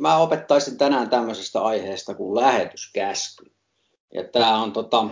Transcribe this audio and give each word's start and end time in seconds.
mä 0.00 0.16
opettaisin 0.16 0.78
tänään 0.78 1.10
tämmöisestä 1.10 1.62
aiheesta 1.62 2.14
kuin 2.14 2.40
lähetyskäsky. 2.40 3.56
Ja 4.14 4.24
tämä 4.24 4.62
on 4.62 4.72
tota, 4.72 5.08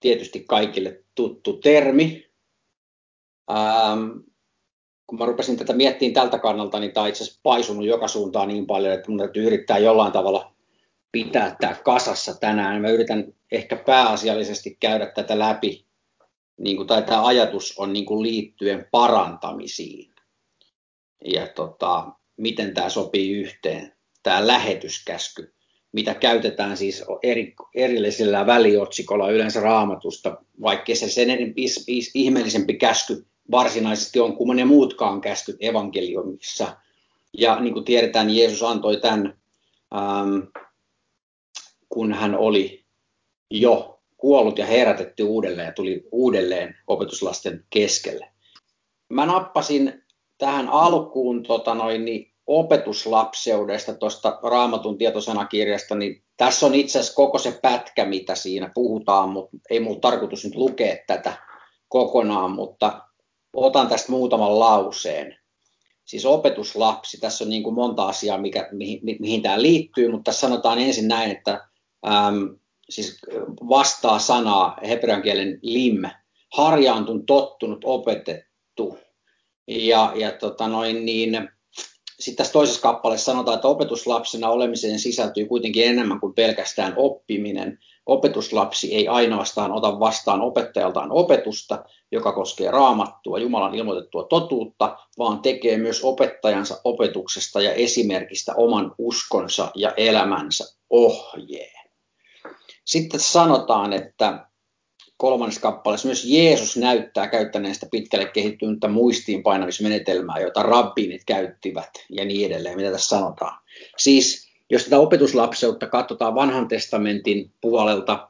tietysti 0.00 0.44
kaikille 0.48 1.04
tuttu 1.14 1.52
termi. 1.52 2.30
Ähm, 3.50 4.10
kun 5.06 5.18
mä 5.18 5.26
rupesin 5.26 5.56
tätä 5.56 5.72
miettimään 5.72 6.14
tältä 6.14 6.38
kannalta, 6.38 6.80
niin 6.80 6.92
tämä 6.92 7.06
itse 7.06 7.24
asiassa 7.24 7.40
paisunut 7.42 7.86
joka 7.86 8.08
suuntaan 8.08 8.48
niin 8.48 8.66
paljon, 8.66 8.94
että 8.94 9.10
mun 9.10 9.18
täytyy 9.18 9.46
yrittää 9.46 9.78
jollain 9.78 10.12
tavalla 10.12 10.52
pitää 11.12 11.56
tämä 11.60 11.74
kasassa 11.74 12.34
tänään. 12.40 12.82
Mä 12.82 12.88
yritän 12.88 13.34
ehkä 13.52 13.76
pääasiallisesti 13.76 14.76
käydä 14.80 15.06
tätä 15.06 15.38
läpi, 15.38 15.86
niin 16.58 16.76
kuin, 16.76 16.86
tai 16.86 17.02
tämä 17.02 17.26
ajatus 17.26 17.78
on 17.78 17.92
niin 17.92 18.06
kuin 18.06 18.22
liittyen 18.22 18.88
parantamisiin. 18.90 20.14
Ja 21.24 21.46
tota, 21.46 22.12
miten 22.36 22.74
tämä 22.74 22.88
sopii 22.88 23.32
yhteen, 23.32 23.92
tämä 24.22 24.46
lähetyskäsky, 24.46 25.52
mitä 25.92 26.14
käytetään 26.14 26.76
siis 26.76 27.04
eri, 27.22 27.54
erillisellä 27.74 28.46
väliotsikolla 28.46 29.30
yleensä 29.30 29.60
raamatusta, 29.60 30.36
vaikka 30.60 30.94
se 30.94 31.08
sen 31.08 31.28
ihmeellisempi 32.14 32.74
käsky 32.74 33.26
varsinaisesti 33.50 34.20
on 34.20 34.36
kuin 34.36 34.56
ne 34.56 34.64
muutkaan 34.64 35.20
käskyt 35.20 35.56
evankeliumissa. 35.60 36.76
Ja 37.38 37.60
niin 37.60 37.72
kuin 37.72 37.84
tiedetään, 37.84 38.26
niin 38.26 38.38
Jeesus 38.38 38.62
antoi 38.62 39.00
tämän, 39.00 39.38
ähm, 39.94 40.38
kun 41.88 42.12
hän 42.12 42.34
oli 42.34 42.84
jo 43.50 44.00
kuollut 44.16 44.58
ja 44.58 44.66
herätetty 44.66 45.22
uudelleen 45.22 45.66
ja 45.66 45.72
tuli 45.72 46.08
uudelleen 46.12 46.76
opetuslasten 46.86 47.64
keskelle. 47.70 48.28
Mä 49.08 49.26
nappasin 49.26 50.02
tähän 50.38 50.68
alkuun 50.68 51.42
tota 51.42 51.74
noin, 51.74 52.04
niin 52.04 52.32
opetuslapseudesta 52.46 53.94
tuosta 53.94 54.38
raamatun 54.42 54.98
tietosanakirjasta, 54.98 55.94
niin 55.94 56.22
tässä 56.36 56.66
on 56.66 56.74
itse 56.74 56.98
asiassa 56.98 57.16
koko 57.16 57.38
se 57.38 57.58
pätkä, 57.62 58.04
mitä 58.04 58.34
siinä 58.34 58.70
puhutaan, 58.74 59.28
mutta 59.28 59.56
ei 59.70 59.80
mulla 59.80 60.00
tarkoitus 60.00 60.44
nyt 60.44 60.54
lukea 60.54 60.96
tätä 61.06 61.32
kokonaan, 61.88 62.50
mutta 62.50 63.00
otan 63.52 63.88
tästä 63.88 64.12
muutaman 64.12 64.60
lauseen. 64.60 65.38
Siis 66.04 66.26
opetuslapsi, 66.26 67.20
tässä 67.20 67.44
on 67.44 67.50
niin 67.50 67.62
kuin 67.62 67.74
monta 67.74 68.08
asiaa, 68.08 68.38
mikä, 68.38 68.68
mihin, 68.72 69.00
mihin 69.20 69.42
tämä 69.42 69.62
liittyy, 69.62 70.10
mutta 70.10 70.24
tässä 70.24 70.40
sanotaan 70.40 70.78
ensin 70.78 71.08
näin, 71.08 71.30
että 71.30 71.68
äm, 72.06 72.58
siis 72.90 73.18
vastaa 73.68 74.18
sanaa 74.18 74.78
hebrean 74.88 75.22
kielen 75.22 75.58
lim, 75.62 76.02
harjaantun, 76.56 77.26
tottunut, 77.26 77.80
opetettu. 77.84 78.98
Ja, 79.66 80.12
ja 80.14 80.32
tota 80.32 80.68
noin 80.68 81.06
niin, 81.06 81.48
sitten 82.20 82.36
tässä 82.36 82.52
toisessa 82.52 82.82
kappaleessa 82.82 83.32
sanotaan, 83.32 83.54
että 83.54 83.68
opetuslapsena 83.68 84.48
olemiseen 84.48 84.98
sisältyy 84.98 85.46
kuitenkin 85.46 85.86
enemmän 85.86 86.20
kuin 86.20 86.34
pelkästään 86.34 86.94
oppiminen. 86.96 87.78
Opetuslapsi 88.06 88.94
ei 88.94 89.08
ainoastaan 89.08 89.72
ota 89.72 90.00
vastaan 90.00 90.40
opettajaltaan 90.40 91.12
opetusta, 91.12 91.84
joka 92.12 92.32
koskee 92.32 92.70
raamattua, 92.70 93.38
Jumalan 93.38 93.74
ilmoitettua 93.74 94.24
totuutta, 94.24 94.98
vaan 95.18 95.42
tekee 95.42 95.78
myös 95.78 96.04
opettajansa 96.04 96.80
opetuksesta 96.84 97.62
ja 97.62 97.72
esimerkistä 97.72 98.54
oman 98.56 98.94
uskonsa 98.98 99.70
ja 99.74 99.92
elämänsä 99.96 100.64
ohjeen. 100.90 101.90
Sitten 102.84 103.20
sanotaan, 103.20 103.92
että 103.92 104.46
kolmannessa 105.16 105.60
kappaleessa 105.60 106.08
myös 106.08 106.24
Jeesus 106.24 106.76
näyttää 106.76 107.28
käyttäneestä 107.28 107.86
pitkälle 107.90 108.26
kehittynyttä 108.26 108.88
muistiinpainamismenetelmää, 108.88 110.38
jota 110.38 110.62
rabbinit 110.62 111.22
käyttivät 111.26 111.90
ja 112.10 112.24
niin 112.24 112.46
edelleen, 112.46 112.76
mitä 112.76 112.90
tässä 112.90 113.16
sanotaan. 113.16 113.58
Siis 113.96 114.46
jos 114.70 114.84
tätä 114.84 114.98
opetuslapseutta 114.98 115.86
katsotaan 115.86 116.34
vanhan 116.34 116.68
testamentin 116.68 117.52
puolelta 117.60 118.28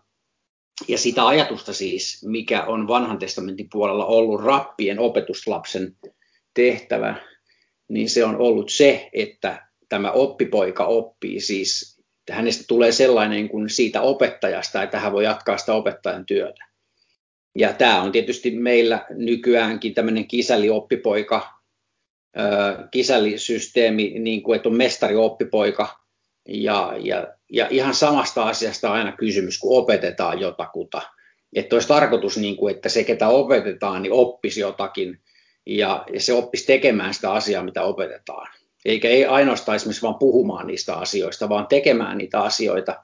ja 0.89 0.99
sitä 0.99 1.27
ajatusta 1.27 1.73
siis, 1.73 2.25
mikä 2.25 2.65
on 2.65 2.89
vanhan 2.89 3.19
testamentin 3.19 3.69
puolella 3.73 4.07
ollut 4.07 4.43
rappien 4.43 4.99
opetuslapsen 4.99 5.97
tehtävä, 6.55 7.15
niin 7.89 8.11
se 8.11 8.25
on 8.25 8.37
ollut 8.37 8.71
se, 8.71 9.09
että 9.13 9.69
tämä 9.89 10.11
oppipoika 10.11 10.85
oppii 10.85 11.41
siis, 11.41 12.01
hänestä 12.31 12.65
tulee 12.69 12.93
sellainen 12.93 13.49
kuin 13.49 13.71
siitä 13.71 14.01
opettajasta, 14.01 14.83
että 14.83 15.01
hän 15.01 15.13
voi 15.13 15.25
jatkaa 15.25 15.59
sitä 15.59 15.75
opettajan 15.75 16.27
työtä. 16.27 16.76
Ja 17.59 17.73
tämä 17.73 18.03
on 18.03 18.13
tietysti 18.13 18.51
meillä 18.51 19.07
nykyäänkin 19.11 19.95
tämmöinen 19.95 20.29
kisällioppipoika, 20.29 21.61
kisällisysteemi, 22.91 24.19
niin 24.19 24.43
kuin, 24.43 24.57
että 24.57 24.69
on 24.69 24.77
mestarioppipoika. 24.77 26.01
Ja, 26.49 26.93
ja, 27.01 27.27
ja 27.53 27.67
ihan 27.71 27.95
samasta 27.95 28.43
asiasta 28.43 28.93
aina 28.93 29.13
kysymys, 29.13 29.59
kun 29.59 29.79
opetetaan 29.79 30.41
jotakuta. 30.41 31.03
Että 31.55 31.77
olisi 31.77 31.89
tarkoitus, 31.89 32.37
niin 32.37 32.57
kuin, 32.57 32.75
että 32.75 32.89
se, 32.89 33.05
ketä 33.05 33.29
opetetaan, 33.29 34.03
niin 34.03 34.13
oppisi 34.13 34.61
jotakin 34.61 35.21
ja, 35.67 36.05
ja 36.13 36.21
se 36.21 36.33
oppisi 36.33 36.67
tekemään 36.67 37.15
sitä 37.15 37.33
asiaa, 37.33 37.63
mitä 37.63 37.83
opetetaan. 37.83 38.49
Eikä 38.85 39.09
ei 39.09 39.25
ainoastaan 39.25 39.77
esimerkiksi 39.77 40.03
vaan 40.03 40.19
puhumaan 40.19 40.67
niistä 40.67 40.95
asioista, 40.95 41.49
vaan 41.49 41.67
tekemään 41.67 42.19
niitä 42.19 42.41
asioita. 42.41 43.03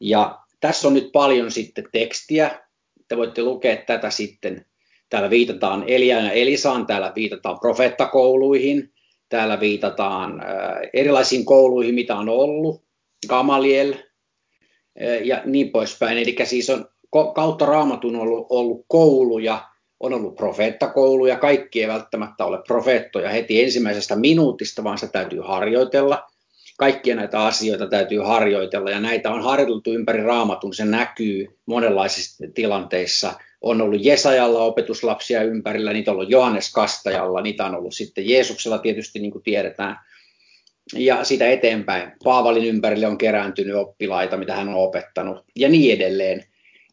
Ja 0.00 0.38
tässä 0.60 0.88
on 0.88 0.94
nyt 0.94 1.12
paljon 1.12 1.50
sitten 1.50 1.84
tekstiä, 1.92 2.63
te 3.08 3.16
voitte 3.16 3.42
lukea 3.42 3.76
tätä 3.76 4.10
sitten. 4.10 4.66
Täällä 5.10 5.30
viitataan 5.30 5.84
Eliaan 5.86 6.24
ja 6.24 6.32
Elisaan, 6.32 6.86
täällä 6.86 7.12
viitataan 7.14 7.58
profeettakouluihin, 7.60 8.92
täällä 9.28 9.60
viitataan 9.60 10.40
äh, 10.40 10.48
erilaisiin 10.92 11.44
kouluihin, 11.44 11.94
mitä 11.94 12.16
on 12.16 12.28
ollut, 12.28 12.84
Gamaliel 13.28 13.92
äh, 13.92 15.22
ja 15.24 15.42
niin 15.44 15.70
poispäin. 15.70 16.18
Eli 16.18 16.36
siis 16.44 16.70
on 16.70 16.88
kautta 17.34 17.66
raamatun 17.66 18.16
ollut, 18.16 18.46
ollut 18.50 18.84
kouluja, 18.88 19.68
on 20.00 20.14
ollut 20.14 20.34
profeettakouluja, 20.34 21.36
kaikki 21.36 21.82
ei 21.82 21.88
välttämättä 21.88 22.44
ole 22.44 22.62
profeettoja 22.66 23.28
heti 23.28 23.62
ensimmäisestä 23.62 24.16
minuutista, 24.16 24.84
vaan 24.84 24.98
se 24.98 25.08
täytyy 25.08 25.40
harjoitella 25.40 26.26
kaikkia 26.78 27.16
näitä 27.16 27.44
asioita 27.44 27.86
täytyy 27.86 28.18
harjoitella 28.18 28.90
ja 28.90 29.00
näitä 29.00 29.30
on 29.30 29.42
harjoiteltu 29.42 29.92
ympäri 29.92 30.22
raamatun, 30.22 30.74
se 30.74 30.84
näkyy 30.84 31.58
monenlaisissa 31.66 32.44
tilanteissa. 32.54 33.34
On 33.60 33.80
ollut 33.80 34.04
Jesajalla 34.04 34.58
opetuslapsia 34.58 35.42
ympärillä, 35.42 35.92
niitä 35.92 36.10
on 36.10 36.16
ollut 36.16 36.30
Johannes 36.30 36.72
Kastajalla, 36.72 37.40
niitä 37.40 37.64
on 37.64 37.74
ollut 37.74 37.94
sitten 37.94 38.28
Jeesuksella 38.28 38.78
tietysti, 38.78 39.18
niin 39.18 39.30
kuin 39.30 39.42
tiedetään. 39.42 39.96
Ja 40.94 41.24
sitä 41.24 41.48
eteenpäin. 41.48 42.12
Paavalin 42.24 42.64
ympärille 42.64 43.06
on 43.06 43.18
kerääntynyt 43.18 43.76
oppilaita, 43.76 44.36
mitä 44.36 44.56
hän 44.56 44.68
on 44.68 44.74
opettanut 44.74 45.44
ja 45.56 45.68
niin 45.68 45.94
edelleen. 45.94 46.44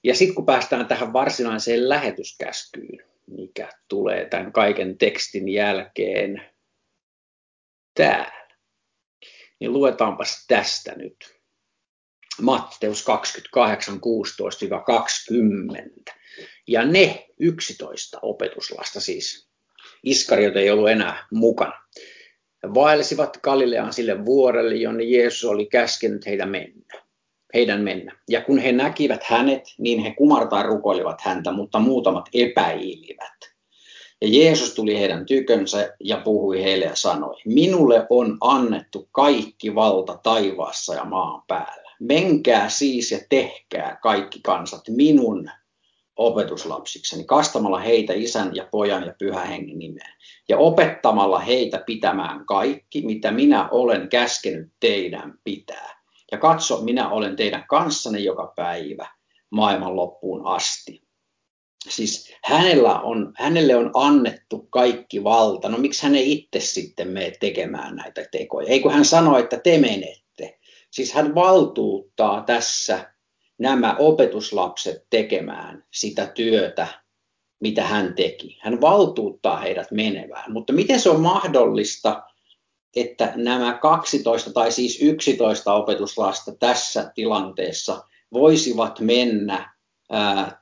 Ja 0.04 0.16
sitten 0.16 0.36
kun 0.36 0.46
päästään 0.46 0.88
tähän 0.88 1.14
varsinaiseen 1.14 1.90
lähetyskäskyyn, 1.90 3.06
mikä 3.28 3.70
tulee 3.88 4.26
tämän 4.26 4.52
kaiken 4.52 4.98
tekstin 4.98 5.50
jälkeen 5.50 6.42
täällä 7.94 8.41
niin 9.62 9.74
luetaanpas 9.74 10.46
tästä 10.48 10.94
nyt. 10.96 11.42
Matteus 12.42 13.04
28, 13.04 14.00
16-20. 16.10 16.14
Ja 16.68 16.86
ne 16.86 17.28
11 17.40 18.20
opetuslasta 18.22 19.02
siis, 19.02 19.50
Iskariot 20.04 20.56
ei 20.56 20.70
ollut 20.72 20.90
enää 20.90 21.28
mukana, 21.32 21.74
vaelsivat 22.74 23.38
Galileaan 23.44 23.94
sille 23.94 24.26
vuorelle, 24.26 24.76
jonne 24.76 25.04
Jeesus 25.04 25.46
oli 25.46 25.66
käskenyt 25.66 26.26
heitä 26.26 26.46
mennä, 26.46 27.02
heidän 27.54 27.82
mennä. 27.82 28.20
Ja 28.30 28.42
kun 28.42 28.60
he 28.60 28.72
näkivät 28.72 29.24
hänet, 29.24 29.64
niin 29.78 30.00
he 30.00 30.14
kumartaan 30.18 30.66
rukoilivat 30.66 31.22
häntä, 31.22 31.52
mutta 31.52 31.80
muutamat 31.80 32.30
epäilivät. 32.34 33.51
Ja 34.22 34.28
Jeesus 34.28 34.74
tuli 34.74 35.00
heidän 35.00 35.26
tykönsä 35.26 35.94
ja 36.00 36.18
puhui 36.18 36.64
heille 36.64 36.86
ja 36.86 36.96
sanoi, 36.96 37.36
minulle 37.46 38.08
on 38.10 38.38
annettu 38.42 39.10
kaikki 39.12 39.76
valta 39.76 40.20
taivaassa 40.24 40.96
ja 40.96 41.06
maan 41.06 41.44
päällä. 41.48 41.92
Menkää 42.00 42.70
siis 42.70 43.12
ja 43.12 43.20
tehkää 43.30 44.00
kaikki 44.02 44.40
kansat 44.44 44.82
minun 44.88 45.50
opetuslapsikseni, 46.16 47.24
kastamalla 47.24 47.80
heitä 47.80 48.14
isän 48.14 48.56
ja 48.56 48.68
pojan 48.72 49.06
ja 49.06 49.14
pyhän 49.20 49.48
hengen 49.48 49.80
nimeen, 49.80 50.14
ja 50.50 50.58
opettamalla 50.58 51.40
heitä 51.40 51.84
pitämään 51.86 52.46
kaikki, 52.46 53.02
mitä 53.02 53.32
minä 53.32 53.70
olen 53.70 54.10
käskenyt 54.10 54.72
teidän 54.80 55.34
pitää. 55.44 56.02
Ja 56.32 56.38
katso, 56.38 56.82
minä 56.82 57.10
olen 57.10 57.36
teidän 57.36 57.66
kanssanne 57.70 58.20
joka 58.20 58.54
päivä 58.56 59.08
maailman 59.50 59.96
loppuun 59.96 60.46
asti 60.46 61.02
siis 61.90 62.34
hänellä 62.44 63.00
on, 63.00 63.34
hänelle 63.38 63.76
on 63.76 63.92
annettu 63.94 64.68
kaikki 64.70 65.24
valta. 65.24 65.70
No 65.70 65.78
miksi 65.78 66.04
hän 66.04 66.16
ei 66.16 66.32
itse 66.32 66.60
sitten 66.60 67.08
mene 67.08 67.32
tekemään 67.40 67.96
näitä 67.96 68.26
tekoja? 68.32 68.68
Ei 68.68 68.80
kun 68.80 68.94
hän 68.94 69.06
sanoo, 69.06 69.38
että 69.38 69.60
te 69.60 69.78
menette. 69.78 70.60
Siis 70.92 71.14
hän 71.14 71.36
valtuuttaa 71.36 72.44
tässä 72.44 73.12
nämä 73.58 73.96
opetuslapset 74.00 75.06
tekemään 75.10 75.86
sitä 75.92 76.26
työtä, 76.26 76.88
mitä 77.60 77.84
hän 77.84 78.14
teki. 78.14 78.58
Hän 78.62 78.82
valtuuttaa 78.82 79.58
heidät 79.58 79.92
menevään. 79.92 80.52
Mutta 80.52 80.74
miten 80.74 81.00
se 81.00 81.10
on 81.10 81.22
mahdollista, 81.22 82.24
että 82.96 83.34
nämä 83.36 83.80
12 83.82 84.54
tai 84.54 84.72
siis 84.72 85.02
11 85.02 85.74
opetuslasta 85.74 86.52
tässä 86.60 87.12
tilanteessa 87.16 88.04
voisivat 88.34 89.00
mennä 89.00 89.71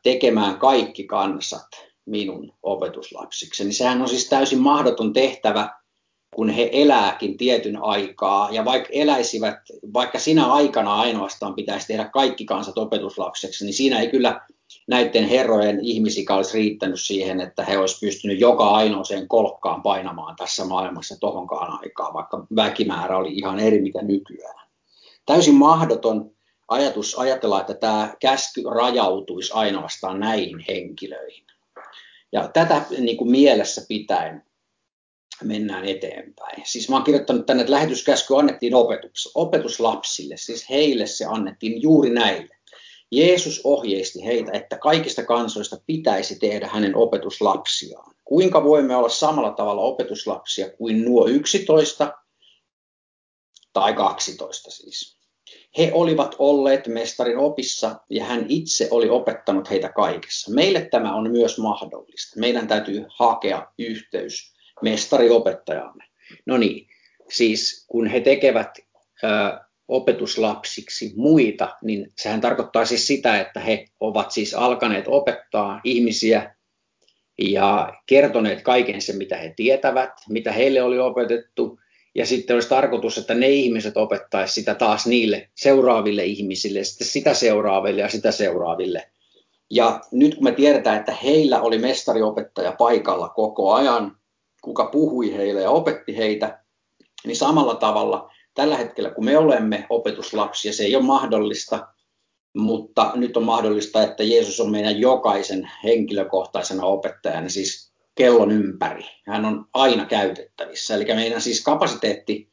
tekemään 0.04 0.58
kaikki 0.58 1.04
kansat 1.04 1.68
minun 2.06 2.54
opetuslapsiksi. 2.64 3.64
Niin 3.64 3.74
sehän 3.74 4.02
on 4.02 4.10
siis 4.10 4.30
täysin 4.30 4.60
mahdoton 4.60 5.14
tehtävä, 5.14 5.70
kun 6.36 6.50
he 6.50 6.70
elääkin 6.74 7.38
tietyn 7.38 7.84
aikaa, 7.84 8.50
ja 8.52 8.66
vaikka 8.66 8.90
eläisivät, 8.92 9.60
vaikka 9.94 10.20
sinä 10.20 10.46
aikana 10.46 10.96
ainoastaan 10.96 11.56
pitäisi 11.56 11.88
tehdä 11.88 12.06
kaikki 12.06 12.46
kansat 12.46 12.78
opetuslapseksi, 12.78 13.66
niin 13.66 13.74
siinä 13.74 14.00
ei 14.00 14.08
kyllä 14.08 14.42
näiden 14.88 15.28
herrojen 15.28 15.80
ihmisikä 15.80 16.36
olisi 16.36 16.58
riittänyt 16.58 17.02
siihen, 17.02 17.42
että 17.42 17.66
he 17.66 17.78
olisivat 17.78 18.02
pystyneet 18.02 18.40
joka 18.40 18.70
ainoaseen 18.70 19.28
kolkkaan 19.28 19.82
painamaan 19.82 20.36
tässä 20.36 20.66
maailmassa 20.66 21.20
tohonkaan 21.20 21.80
aikaan, 21.82 22.14
vaikka 22.14 22.48
väkimäärä 22.56 23.18
oli 23.18 23.34
ihan 23.34 23.60
eri 23.60 23.82
mitä 23.82 24.02
nykyään. 24.02 24.68
Täysin 25.26 25.56
mahdoton 25.56 26.32
ajatus 26.70 27.20
ajatella, 27.20 27.62
että 27.62 27.74
tämä 27.74 28.16
käsky 28.20 28.64
rajautuisi 28.76 29.52
ainoastaan 29.54 30.20
näihin 30.20 30.66
henkilöihin. 30.68 31.46
Ja 32.32 32.48
tätä 32.48 32.86
niin 32.98 33.18
kuin 33.18 33.32
mielessä 33.32 33.82
pitäen 33.88 34.44
mennään 35.44 35.86
eteenpäin. 35.86 36.64
Siis 36.66 36.90
mä 36.90 36.96
oon 36.96 37.04
kirjoittanut 37.04 37.46
tänne, 37.46 37.62
että 37.62 37.74
lähetyskäsky 37.74 38.38
annettiin 38.38 38.76
opetus, 38.76 39.32
opetuslapsille, 39.36 40.38
siis 40.38 40.70
heille 40.70 41.08
se 41.08 41.26
annettiin 41.26 41.82
juuri 41.82 42.10
näille. 42.10 42.56
Jeesus 43.12 43.62
ohjeisti 43.64 44.26
heitä, 44.26 44.52
että 44.52 44.78
kaikista 44.78 45.24
kansoista 45.24 45.78
pitäisi 45.86 46.40
tehdä 46.40 46.68
hänen 46.68 46.96
opetuslapsiaan. 46.96 48.16
Kuinka 48.26 48.64
voimme 48.64 48.96
olla 48.96 49.10
samalla 49.10 49.52
tavalla 49.52 49.82
opetuslapsia 49.82 50.70
kuin 50.70 51.06
nuo 51.06 51.28
11 51.28 52.14
tai 53.74 53.94
12 53.94 54.72
siis? 54.72 55.20
He 55.78 55.92
olivat 55.94 56.36
olleet 56.40 56.88
mestarin 56.88 57.38
opissa 57.38 57.96
ja 58.10 58.26
hän 58.26 58.46
itse 58.50 58.88
oli 58.92 59.10
opettanut 59.10 59.70
heitä 59.70 59.90
kaikessa. 59.90 60.52
Meille 60.52 60.88
tämä 60.92 61.16
on 61.16 61.32
myös 61.32 61.58
mahdollista. 61.58 62.40
Meidän 62.40 62.68
täytyy 62.68 63.06
hakea 63.08 63.68
yhteys 63.78 64.54
mestariopettajamme. 64.82 66.04
No 66.46 66.58
niin, 66.58 66.88
siis 67.30 67.86
kun 67.88 68.08
he 68.08 68.20
tekevät 68.20 68.78
ö, 69.24 69.28
opetuslapsiksi 69.88 71.14
muita, 71.16 71.76
niin 71.82 72.12
sehän 72.18 72.42
tarkoittaa 72.42 72.86
siis 72.86 73.08
sitä, 73.08 73.40
että 73.40 73.60
he 73.60 73.86
ovat 74.00 74.32
siis 74.32 74.54
alkaneet 74.54 75.06
opettaa 75.08 75.82
ihmisiä 75.84 76.56
ja 77.42 77.94
kertoneet 78.06 78.62
kaiken 78.62 79.02
sen, 79.02 79.18
mitä 79.18 79.38
he 79.38 79.54
tietävät, 79.56 80.12
mitä 80.30 80.52
heille 80.52 80.82
oli 80.82 81.00
opetettu, 81.00 81.80
ja 82.16 82.26
sitten 82.26 82.54
olisi 82.54 82.70
tarkoitus, 82.70 83.18
että 83.18 83.34
ne 83.34 83.50
ihmiset 83.50 83.98
opettaisivat 83.98 84.56
sitä 84.56 84.76
taas 84.76 85.08
niille 85.08 85.50
seuraaville 85.56 86.26
ihmisille, 86.26 86.84
sitten 86.84 87.08
sitä 87.08 87.34
seuraaville 87.34 88.02
ja 88.02 88.10
sitä 88.10 88.32
seuraaville. 88.32 89.10
Ja 89.72 90.02
nyt 90.12 90.36
kun 90.36 90.44
me 90.44 90.52
tiedetään, 90.52 91.00
että 91.00 91.14
heillä 91.24 91.62
oli 91.62 91.78
mestariopettaja 91.78 92.72
paikalla 92.72 93.30
koko 93.30 93.74
ajan, 93.74 94.18
kuka 94.62 94.86
puhui 94.86 95.38
heille 95.38 95.62
ja 95.62 95.70
opetti 95.70 96.18
heitä, 96.18 96.64
niin 97.26 97.36
samalla 97.36 97.76
tavalla 97.76 98.32
tällä 98.54 98.78
hetkellä, 98.78 99.10
kun 99.10 99.26
me 99.26 99.38
olemme 99.38 99.86
opetuslapsia, 99.90 100.74
se 100.74 100.84
ei 100.84 100.96
ole 100.96 101.04
mahdollista, 101.04 101.88
mutta 102.58 103.12
nyt 103.16 103.38
on 103.38 103.44
mahdollista, 103.44 104.04
että 104.04 104.24
Jeesus 104.24 104.60
on 104.60 104.72
meidän 104.72 105.00
jokaisen 105.00 105.72
henkilökohtaisena 105.84 106.86
opettajana, 106.86 107.50
siis 107.50 107.89
kellon 108.20 108.52
ympäri. 108.52 109.04
Hän 109.28 109.46
on 109.46 109.66
aina 109.74 110.06
käytettävissä. 110.06 110.96
Eli 110.96 111.06
meidän 111.06 111.42
siis 111.42 111.64
kapasiteetti 111.64 112.50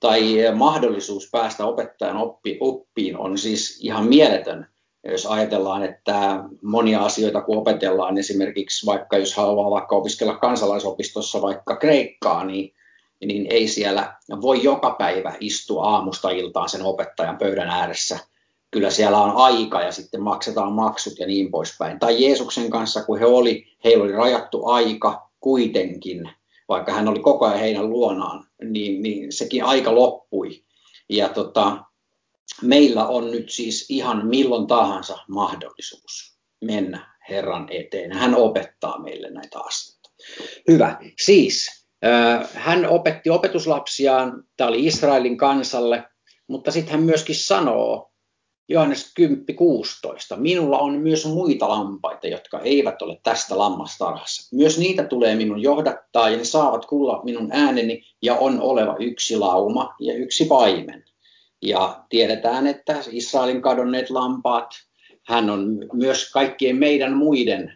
tai 0.00 0.36
mahdollisuus 0.54 1.28
päästä 1.32 1.66
opettajan 1.66 2.16
oppi, 2.16 2.58
oppiin 2.60 3.18
on 3.18 3.38
siis 3.38 3.78
ihan 3.80 4.06
mieletön. 4.06 4.66
Jos 5.04 5.26
ajatellaan, 5.26 5.82
että 5.82 6.44
monia 6.62 7.00
asioita 7.00 7.40
kun 7.40 7.58
opetellaan, 7.58 8.18
esimerkiksi 8.18 8.86
vaikka 8.86 9.18
jos 9.18 9.36
haluaa 9.36 9.70
vaikka 9.70 9.96
opiskella 9.96 10.36
kansalaisopistossa 10.36 11.42
vaikka 11.42 11.76
kreikkaa, 11.76 12.44
niin 12.44 12.74
niin 13.26 13.46
ei 13.50 13.68
siellä 13.68 14.14
voi 14.40 14.62
joka 14.62 14.90
päivä 14.98 15.36
istua 15.40 15.84
aamusta 15.84 16.30
iltaan 16.30 16.68
sen 16.68 16.82
opettajan 16.82 17.38
pöydän 17.38 17.68
ääressä. 17.68 18.18
Kyllä 18.72 18.90
siellä 18.90 19.18
on 19.18 19.36
aika 19.36 19.82
ja 19.82 19.92
sitten 19.92 20.22
maksetaan 20.22 20.72
maksut 20.72 21.18
ja 21.18 21.26
niin 21.26 21.50
poispäin. 21.50 21.98
Tai 21.98 22.24
Jeesuksen 22.24 22.70
kanssa, 22.70 23.04
kun 23.04 23.18
he 23.18 23.26
oli, 23.26 23.66
heillä 23.84 24.04
oli 24.04 24.12
rajattu 24.12 24.66
aika 24.66 25.30
kuitenkin, 25.40 26.30
vaikka 26.68 26.92
hän 26.92 27.08
oli 27.08 27.20
koko 27.20 27.46
ajan 27.46 27.58
heidän 27.58 27.90
luonaan, 27.90 28.46
niin, 28.64 29.02
niin 29.02 29.32
sekin 29.32 29.64
aika 29.64 29.94
loppui. 29.94 30.64
Ja 31.08 31.28
tota, 31.28 31.84
meillä 32.62 33.06
on 33.06 33.30
nyt 33.30 33.50
siis 33.50 33.86
ihan 33.88 34.26
milloin 34.26 34.66
tahansa 34.66 35.18
mahdollisuus 35.28 36.36
mennä 36.64 37.16
Herran 37.28 37.66
eteen. 37.70 38.12
Hän 38.12 38.34
opettaa 38.34 39.02
meille 39.02 39.30
näitä 39.30 39.60
asioita. 39.60 40.10
Hyvä. 40.68 40.98
Siis 41.24 41.84
hän 42.54 42.88
opetti 42.88 43.30
opetuslapsiaan, 43.30 44.44
tämä 44.56 44.68
oli 44.68 44.86
Israelin 44.86 45.36
kansalle, 45.36 46.04
mutta 46.46 46.70
sitten 46.70 46.92
hän 46.92 47.02
myöskin 47.02 47.36
sanoo, 47.36 48.11
Johannes 48.72 49.14
10.16, 49.20 50.36
minulla 50.36 50.78
on 50.78 50.98
myös 50.98 51.26
muita 51.26 51.68
lampaita, 51.68 52.26
jotka 52.26 52.60
eivät 52.60 53.02
ole 53.02 53.18
tästä 53.22 53.58
lammastarhassa. 53.58 54.56
Myös 54.56 54.78
niitä 54.78 55.04
tulee 55.04 55.36
minun 55.36 55.62
johdattaa 55.62 56.30
ja 56.30 56.36
ne 56.36 56.44
saavat 56.44 56.86
kuulla 56.86 57.20
minun 57.24 57.48
ääneni 57.52 58.02
ja 58.22 58.34
on 58.34 58.60
oleva 58.60 58.96
yksi 59.00 59.36
lauma 59.36 59.94
ja 60.00 60.14
yksi 60.14 60.44
paimen. 60.44 61.04
Ja 61.62 62.04
tiedetään, 62.08 62.66
että 62.66 62.96
Israelin 63.10 63.62
kadonneet 63.62 64.10
lampaat, 64.10 64.70
hän 65.26 65.50
on 65.50 65.88
myös 65.92 66.30
kaikkien 66.30 66.76
meidän 66.76 67.16
muiden, 67.16 67.72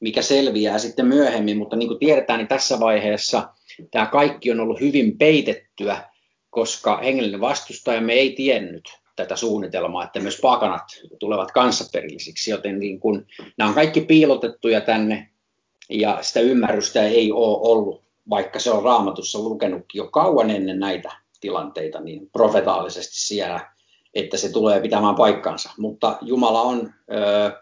mikä 0.00 0.22
selviää 0.22 0.78
sitten 0.78 1.06
myöhemmin, 1.06 1.56
mutta 1.56 1.76
niin 1.76 1.88
kuin 1.88 1.98
tiedetään, 1.98 2.38
niin 2.38 2.48
tässä 2.48 2.80
vaiheessa 2.80 3.48
Tämä 3.90 4.06
kaikki 4.06 4.50
on 4.50 4.60
ollut 4.60 4.80
hyvin 4.80 5.18
peitettyä, 5.18 6.10
koska 6.50 6.96
hengellinen 6.96 7.40
vastustajamme 7.40 8.12
ei 8.12 8.32
tiennyt 8.32 8.84
tätä 9.16 9.36
suunnitelmaa, 9.36 10.04
että 10.04 10.20
myös 10.20 10.38
pakanat 10.42 10.82
tulevat 11.18 11.52
kanssaperillisiksi, 11.52 12.50
joten 12.50 12.78
niin 12.78 13.00
kun, 13.00 13.26
nämä 13.58 13.68
on 13.68 13.74
kaikki 13.74 14.00
piilotettuja 14.00 14.80
tänne 14.80 15.30
ja 15.90 16.18
sitä 16.20 16.40
ymmärrystä 16.40 17.02
ei 17.02 17.32
ole 17.32 17.58
ollut, 17.60 18.04
vaikka 18.30 18.58
se 18.58 18.70
on 18.70 18.82
raamatussa 18.82 19.38
lukenutkin 19.38 19.98
jo 19.98 20.06
kauan 20.06 20.50
ennen 20.50 20.80
näitä 20.80 21.12
tilanteita, 21.40 22.00
niin 22.00 22.30
profetaalisesti 22.30 23.20
siellä, 23.20 23.70
että 24.14 24.36
se 24.36 24.52
tulee 24.52 24.80
pitämään 24.80 25.14
paikkansa. 25.14 25.70
Mutta 25.78 26.18
Jumala 26.22 26.62
on 26.62 26.92
ö, 27.12 27.52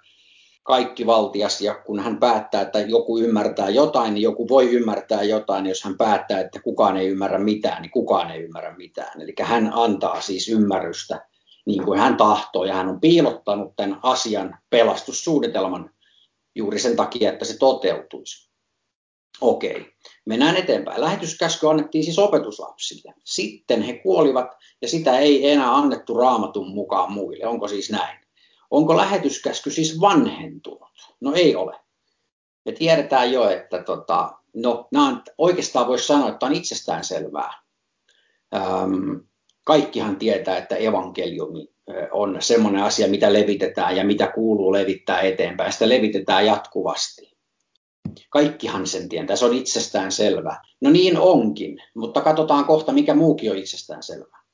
kaikki 0.62 1.06
valtias 1.06 1.60
ja 1.60 1.74
kun 1.74 2.00
hän 2.00 2.18
päättää, 2.18 2.62
että 2.62 2.80
joku 2.80 3.18
ymmärtää 3.18 3.68
jotain, 3.68 4.14
niin 4.14 4.22
joku 4.22 4.48
voi 4.48 4.70
ymmärtää 4.70 5.22
jotain. 5.22 5.66
Jos 5.66 5.84
hän 5.84 5.96
päättää, 5.96 6.40
että 6.40 6.60
kukaan 6.62 6.96
ei 6.96 7.08
ymmärrä 7.08 7.38
mitään, 7.38 7.82
niin 7.82 7.90
kukaan 7.90 8.30
ei 8.30 8.42
ymmärrä 8.42 8.76
mitään. 8.76 9.20
Eli 9.20 9.34
hän 9.42 9.70
antaa 9.74 10.20
siis 10.20 10.48
ymmärrystä 10.48 11.26
niin 11.66 11.84
kuin 11.84 12.00
hän 12.00 12.16
tahtoo 12.16 12.64
ja 12.64 12.74
hän 12.74 12.88
on 12.88 13.00
piilottanut 13.00 13.76
tämän 13.76 14.00
asian 14.02 14.58
pelastussuunnitelman 14.70 15.90
juuri 16.54 16.78
sen 16.78 16.96
takia, 16.96 17.32
että 17.32 17.44
se 17.44 17.58
toteutuisi. 17.58 18.50
Okei, 19.40 19.92
mennään 20.26 20.56
eteenpäin. 20.56 21.00
Lähetyskäsky 21.00 21.68
annettiin 21.68 22.04
siis 22.04 22.18
opetuslapsille. 22.18 23.14
Sitten 23.24 23.82
he 23.82 23.92
kuolivat 23.92 24.50
ja 24.82 24.88
sitä 24.88 25.18
ei 25.18 25.50
enää 25.50 25.74
annettu 25.74 26.14
raamatun 26.14 26.70
mukaan 26.70 27.12
muille. 27.12 27.46
Onko 27.46 27.68
siis 27.68 27.90
näin? 27.90 28.18
Onko 28.70 28.96
lähetyskäsky 28.96 29.70
siis 29.70 30.00
vanhentunut? 30.00 30.90
No 31.20 31.32
ei 31.34 31.56
ole. 31.56 31.80
Me 32.64 32.72
tiedetään 32.72 33.32
jo, 33.32 33.48
että 33.48 33.82
tota, 33.82 34.32
no, 34.54 34.88
on, 34.94 35.22
oikeastaan 35.38 35.86
voisi 35.86 36.06
sanoa, 36.06 36.28
että 36.28 36.46
on 36.46 36.52
itsestään 36.52 37.04
selvää. 37.04 37.62
Ähm, 38.54 39.16
kaikkihan 39.64 40.16
tietää, 40.16 40.58
että 40.58 40.76
evankeliumi 40.76 41.68
on 42.12 42.36
semmoinen 42.40 42.82
asia, 42.82 43.08
mitä 43.08 43.32
levitetään 43.32 43.96
ja 43.96 44.04
mitä 44.04 44.26
kuuluu 44.26 44.72
levittää 44.72 45.20
eteenpäin. 45.20 45.72
Sitä 45.72 45.88
levitetään 45.88 46.46
jatkuvasti. 46.46 47.34
Kaikkihan 48.30 48.86
sen 48.86 49.08
tietää, 49.08 49.36
se 49.36 49.44
on 49.44 49.54
itsestään 49.54 50.12
selvää. 50.12 50.62
No 50.80 50.90
niin 50.90 51.18
onkin, 51.18 51.82
mutta 51.94 52.20
katsotaan 52.20 52.64
kohta, 52.64 52.92
mikä 52.92 53.14
muukin 53.14 53.50
on 53.50 53.58
itsestään 53.58 54.02
selvää. 54.02 54.44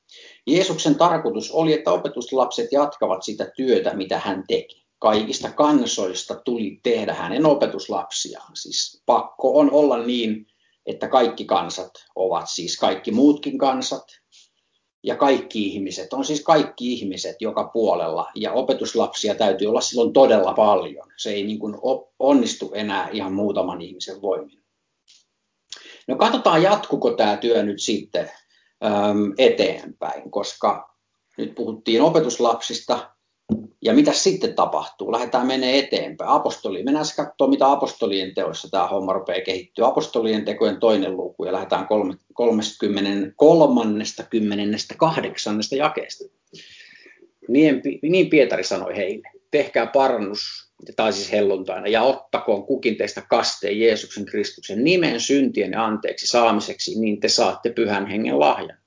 Jeesuksen 0.47 0.95
tarkoitus 0.95 1.51
oli, 1.51 1.73
että 1.73 1.91
opetuslapset 1.91 2.71
jatkavat 2.71 3.23
sitä 3.23 3.51
työtä, 3.55 3.93
mitä 3.93 4.19
hän 4.19 4.43
teki. 4.47 4.85
Kaikista 4.99 5.51
kansoista 5.51 6.35
tuli 6.35 6.79
tehdä 6.83 7.13
hänen 7.13 7.45
opetuslapsiaan. 7.45 8.55
Siis 8.55 9.03
pakko 9.05 9.59
on 9.59 9.71
olla 9.71 9.97
niin, 9.97 10.47
että 10.85 11.07
kaikki 11.07 11.45
kansat 11.45 11.91
ovat 12.15 12.49
siis 12.49 12.77
kaikki 12.77 13.11
muutkin 13.11 13.57
kansat 13.57 14.03
ja 15.03 15.15
kaikki 15.15 15.67
ihmiset. 15.67 16.13
On 16.13 16.25
siis 16.25 16.43
kaikki 16.43 16.93
ihmiset 16.93 17.35
joka 17.39 17.63
puolella 17.63 18.27
ja 18.35 18.53
opetuslapsia 18.53 19.35
täytyy 19.35 19.67
olla 19.67 19.81
silloin 19.81 20.13
todella 20.13 20.53
paljon. 20.53 21.11
Se 21.17 21.29
ei 21.29 21.43
niin 21.43 21.59
kuin 21.59 21.75
onnistu 22.19 22.71
enää 22.73 23.09
ihan 23.09 23.33
muutaman 23.33 23.81
ihmisen 23.81 24.21
voimin. 24.21 24.61
No 26.07 26.15
katsotaan, 26.15 26.63
jatkuko 26.63 27.11
tämä 27.11 27.37
työ 27.37 27.63
nyt 27.63 27.81
sitten 27.81 28.31
eteenpäin, 29.37 30.31
koska 30.31 30.95
nyt 31.37 31.55
puhuttiin 31.55 32.01
opetuslapsista, 32.01 33.15
ja 33.81 33.93
mitä 33.93 34.11
sitten 34.11 34.53
tapahtuu? 34.53 35.11
Lähdetään 35.11 35.47
menee 35.47 35.79
eteenpäin. 35.79 36.29
Apostoli. 36.29 36.83
Mennään 36.83 37.05
katsoa, 37.15 37.47
mitä 37.47 37.71
apostolien 37.71 38.33
teoissa 38.33 38.67
tämä 38.71 38.87
homma 38.87 39.13
rupeaa 39.13 39.41
kehittyä. 39.45 39.87
Apostolien 39.87 40.45
tekojen 40.45 40.79
toinen 40.79 41.17
luku 41.17 41.45
ja 41.45 41.51
lähdetään 41.51 41.87
33. 41.87 42.61
18. 44.97 45.75
jakeesta. 45.75 46.23
Niin, 47.47 47.81
niin 48.01 48.29
Pietari 48.29 48.63
sanoi 48.63 48.95
heille, 48.95 49.27
tehkää 49.51 49.87
parannus, 49.87 50.71
tai 50.95 51.13
siis 51.13 51.31
helluntaina, 51.31 51.87
ja 51.87 52.01
ottakoon 52.01 52.65
kukin 52.65 52.97
teistä 52.97 53.21
kasteen 53.29 53.79
Jeesuksen 53.79 54.25
Kristuksen 54.25 54.83
nimen 54.83 55.19
syntien 55.19 55.77
anteeksi 55.77 56.27
saamiseksi, 56.27 56.99
niin 56.99 57.19
te 57.19 57.29
saatte 57.29 57.69
pyhän 57.69 58.07
hengen 58.07 58.39
lahjan. 58.39 58.80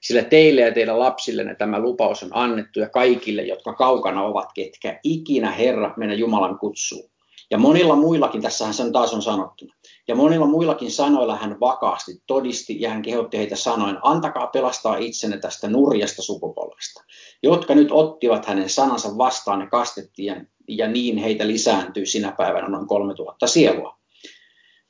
Sillä 0.00 0.22
teille 0.22 0.60
ja 0.60 0.72
teidän 0.72 0.98
lapsillenne 0.98 1.54
tämä 1.54 1.78
lupaus 1.78 2.22
on 2.22 2.30
annettu 2.32 2.80
ja 2.80 2.88
kaikille, 2.88 3.42
jotka 3.42 3.74
kaukana 3.74 4.22
ovat, 4.22 4.48
ketkä 4.54 5.00
ikinä 5.04 5.50
Herra 5.50 5.94
meidän 5.96 6.18
Jumalan 6.18 6.58
kutsuu. 6.58 7.10
Ja 7.50 7.58
monilla 7.58 7.96
muillakin, 7.96 8.42
tässähän 8.42 8.74
sen 8.74 8.92
taas 8.92 9.14
on 9.14 9.22
sanottuna, 9.22 9.74
ja 10.08 10.14
monilla 10.14 10.46
muillakin 10.46 10.90
sanoilla 10.90 11.36
hän 11.36 11.60
vakaasti 11.60 12.12
todisti 12.26 12.80
ja 12.80 12.90
hän 12.90 13.02
kehotti 13.02 13.38
heitä 13.38 13.56
sanoen, 13.56 13.98
antakaa 14.02 14.46
pelastaa 14.46 14.96
itsenne 14.96 15.38
tästä 15.38 15.68
nurjasta 15.68 16.22
sukupolvesta, 16.22 17.04
jotka 17.42 17.74
nyt 17.74 17.88
ottivat 17.90 18.46
hänen 18.46 18.68
sanansa 18.68 19.18
vastaan 19.18 19.60
ja 19.60 19.66
kastettiin 19.66 20.48
ja 20.68 20.88
niin 20.88 21.18
heitä 21.18 21.46
lisääntyi 21.46 22.06
sinä 22.06 22.32
päivänä 22.32 22.68
noin 22.68 22.86
3000 22.86 23.46
sielua. 23.46 23.98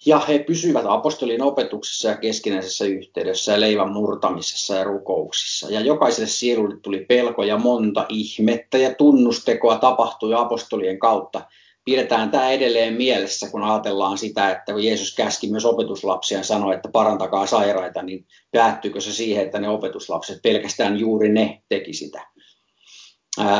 Ja 0.06 0.18
he 0.18 0.38
pysyivät 0.38 0.84
apostolin 0.88 1.42
opetuksessa 1.42 2.08
ja 2.08 2.16
keskinäisessä 2.16 2.84
yhteydessä 2.84 3.52
ja 3.52 3.60
leivän 3.60 3.92
murtamisessa 3.92 4.75
ja 4.75 4.84
rukouksissa. 4.84 5.70
Ja 5.70 5.80
jokaiselle 5.80 6.28
sielulle 6.28 6.76
tuli 6.82 7.04
pelko 7.04 7.42
ja 7.42 7.58
monta 7.58 8.06
ihmettä 8.08 8.78
ja 8.78 8.94
tunnustekoa 8.94 9.78
tapahtui 9.78 10.34
apostolien 10.34 10.98
kautta. 10.98 11.42
Pidetään 11.84 12.30
tämä 12.30 12.50
edelleen 12.50 12.94
mielessä, 12.94 13.50
kun 13.50 13.62
ajatellaan 13.62 14.18
sitä, 14.18 14.50
että 14.50 14.72
kun 14.72 14.84
Jeesus 14.84 15.14
käski 15.14 15.50
myös 15.50 15.64
opetuslapsia 15.64 16.38
ja 16.38 16.44
sanoi, 16.44 16.75
että 16.75 16.88
parantakaa 16.88 17.46
sairaita, 17.46 18.02
niin 18.02 18.26
päättyykö 18.50 19.00
se 19.00 19.12
siihen, 19.12 19.44
että 19.44 19.58
ne 19.58 19.68
opetuslapset, 19.68 20.42
pelkästään 20.42 21.00
juuri 21.00 21.28
ne 21.28 21.62
teki 21.68 21.92
sitä. 21.92 22.26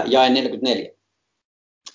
Jae 0.07 0.31
44. 0.31 0.96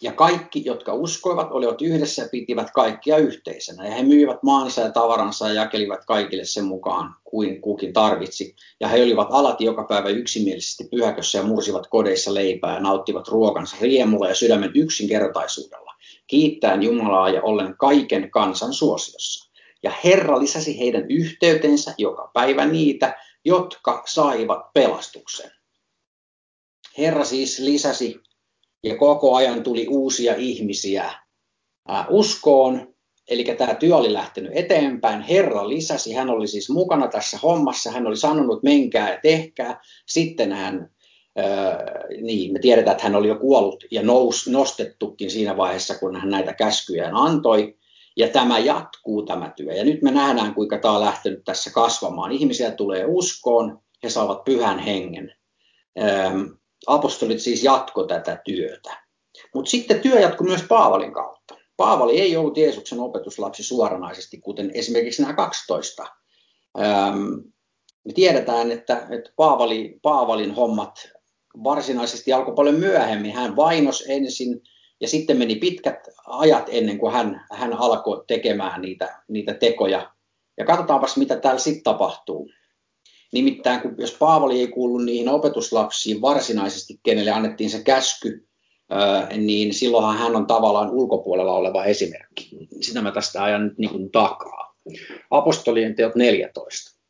Ja 0.03 0.11
kaikki, 0.11 0.65
jotka 0.65 0.93
uskoivat, 0.93 1.51
olivat 1.51 1.81
yhdessä 1.81 2.21
ja 2.21 2.27
pitivät 2.31 2.71
kaikkia 2.71 3.17
yhteisenä. 3.17 3.87
Ja 3.87 3.91
he 3.91 4.03
myivät 4.03 4.43
maansa 4.43 4.81
ja 4.81 4.91
tavaransa 4.91 5.47
ja 5.47 5.53
jakelivat 5.53 6.05
kaikille 6.05 6.45
sen 6.45 6.65
mukaan, 6.65 7.15
kuin 7.23 7.61
kukin 7.61 7.93
tarvitsi. 7.93 8.55
Ja 8.79 8.87
he 8.87 9.03
olivat 9.03 9.27
alati 9.31 9.65
joka 9.65 9.83
päivä 9.83 10.09
yksimielisesti 10.09 10.83
pyhäkössä 10.91 11.37
ja 11.37 11.43
mursivat 11.43 11.87
kodeissa 11.87 12.33
leipää 12.33 12.73
ja 12.73 12.79
nauttivat 12.79 13.27
ruokansa 13.27 13.75
riemulla 13.81 14.27
ja 14.27 14.35
sydämen 14.35 14.71
yksinkertaisuudella, 14.75 15.91
kiittäen 16.27 16.83
Jumalaa 16.83 17.29
ja 17.29 17.41
ollen 17.43 17.75
kaiken 17.77 18.31
kansan 18.31 18.73
suosiossa. 18.73 19.51
Ja 19.83 19.91
Herra 20.03 20.39
lisäsi 20.39 20.79
heidän 20.79 21.05
yhteytensä 21.09 21.93
joka 21.97 22.31
päivä 22.33 22.65
niitä, 22.65 23.15
jotka 23.45 24.03
saivat 24.05 24.73
pelastuksen. 24.73 25.51
Herra 26.97 27.25
siis 27.25 27.59
lisäsi 27.59 28.19
ja 28.83 28.97
koko 28.97 29.35
ajan 29.35 29.63
tuli 29.63 29.87
uusia 29.87 30.35
ihmisiä 30.37 31.11
uskoon, 32.09 32.93
eli 33.29 33.43
tämä 33.43 33.75
työ 33.75 33.95
oli 33.95 34.13
lähtenyt 34.13 34.51
eteenpäin. 34.55 35.21
Herra 35.21 35.69
lisäsi, 35.69 36.13
hän 36.13 36.29
oli 36.29 36.47
siis 36.47 36.69
mukana 36.69 37.07
tässä 37.07 37.37
hommassa, 37.43 37.91
hän 37.91 38.07
oli 38.07 38.17
sanonut 38.17 38.63
menkää 38.63 39.11
ja 39.11 39.19
tehkää. 39.21 39.81
Sitten 40.05 40.51
hän, 40.51 40.89
niin 42.21 42.53
me 42.53 42.59
tiedetään, 42.59 42.91
että 42.91 43.03
hän 43.03 43.15
oli 43.15 43.27
jo 43.27 43.35
kuollut 43.35 43.83
ja 43.91 44.01
nous, 44.01 44.47
nostettukin 44.47 45.31
siinä 45.31 45.57
vaiheessa, 45.57 45.95
kun 45.95 46.15
hän 46.15 46.29
näitä 46.29 46.53
käskyjä 46.53 47.09
antoi. 47.13 47.77
Ja 48.17 48.27
tämä 48.27 48.59
jatkuu 48.59 49.25
tämä 49.25 49.53
työ. 49.55 49.73
Ja 49.73 49.83
nyt 49.83 50.01
me 50.01 50.11
nähdään, 50.11 50.53
kuinka 50.55 50.77
tämä 50.77 50.93
on 50.93 51.01
lähtenyt 51.01 51.41
tässä 51.45 51.71
kasvamaan. 51.71 52.31
Ihmisiä 52.31 52.71
tulee 52.71 53.05
uskoon, 53.07 53.79
he 54.03 54.09
saavat 54.09 54.43
pyhän 54.43 54.79
hengen 54.79 55.33
apostolit 56.87 57.39
siis 57.39 57.63
jatko 57.63 58.03
tätä 58.03 58.41
työtä. 58.45 59.03
Mutta 59.55 59.71
sitten 59.71 59.99
työ 59.99 60.19
jatkui 60.19 60.47
myös 60.47 60.63
Paavalin 60.69 61.13
kautta. 61.13 61.55
Paavali 61.77 62.19
ei 62.19 62.37
ollut 62.37 62.57
Jeesuksen 62.57 62.99
opetuslapsi 62.99 63.63
suoranaisesti, 63.63 64.37
kuten 64.37 64.71
esimerkiksi 64.73 65.21
nämä 65.21 65.33
12. 65.33 66.03
Ähm, 66.79 67.17
me 68.05 68.13
tiedetään, 68.13 68.71
että, 68.71 69.07
että 69.09 69.31
Paavali, 69.35 69.99
Paavalin 70.01 70.51
hommat 70.51 71.09
varsinaisesti 71.63 72.33
alkoi 72.33 72.55
paljon 72.55 72.75
myöhemmin. 72.75 73.33
Hän 73.33 73.55
vainos 73.55 74.05
ensin 74.07 74.61
ja 75.01 75.07
sitten 75.07 75.37
meni 75.37 75.55
pitkät 75.55 75.99
ajat 76.27 76.65
ennen 76.71 76.97
kuin 76.97 77.13
hän, 77.13 77.45
hän 77.51 77.73
alkoi 77.73 78.23
tekemään 78.27 78.81
niitä, 78.81 79.23
niitä 79.27 79.53
tekoja. 79.53 80.11
Ja 80.57 80.65
katsotaanpas, 80.65 81.17
mitä 81.17 81.37
täällä 81.37 81.59
sitten 81.59 81.83
tapahtuu. 81.83 82.49
Nimittäin 83.31 83.81
kun, 83.81 83.95
jos 83.97 84.15
Paavali 84.19 84.59
ei 84.59 84.67
kuulu 84.67 84.97
niihin 84.97 85.29
opetuslapsiin 85.29 86.21
varsinaisesti, 86.21 86.99
kenelle 87.03 87.31
annettiin 87.31 87.69
se 87.69 87.83
käsky, 87.83 88.47
niin 89.37 89.73
silloinhan 89.73 90.17
hän 90.17 90.35
on 90.35 90.47
tavallaan 90.47 90.89
ulkopuolella 90.89 91.53
oleva 91.53 91.85
esimerkki. 91.85 92.49
Sitä 92.81 93.01
mä 93.01 93.11
tästä 93.11 93.43
ajan 93.43 93.63
nyt 93.63 93.77
niin 93.77 94.11
takaa. 94.11 94.75
Apostolien 95.31 95.95
teot 95.95 96.15
14. 96.15 97.01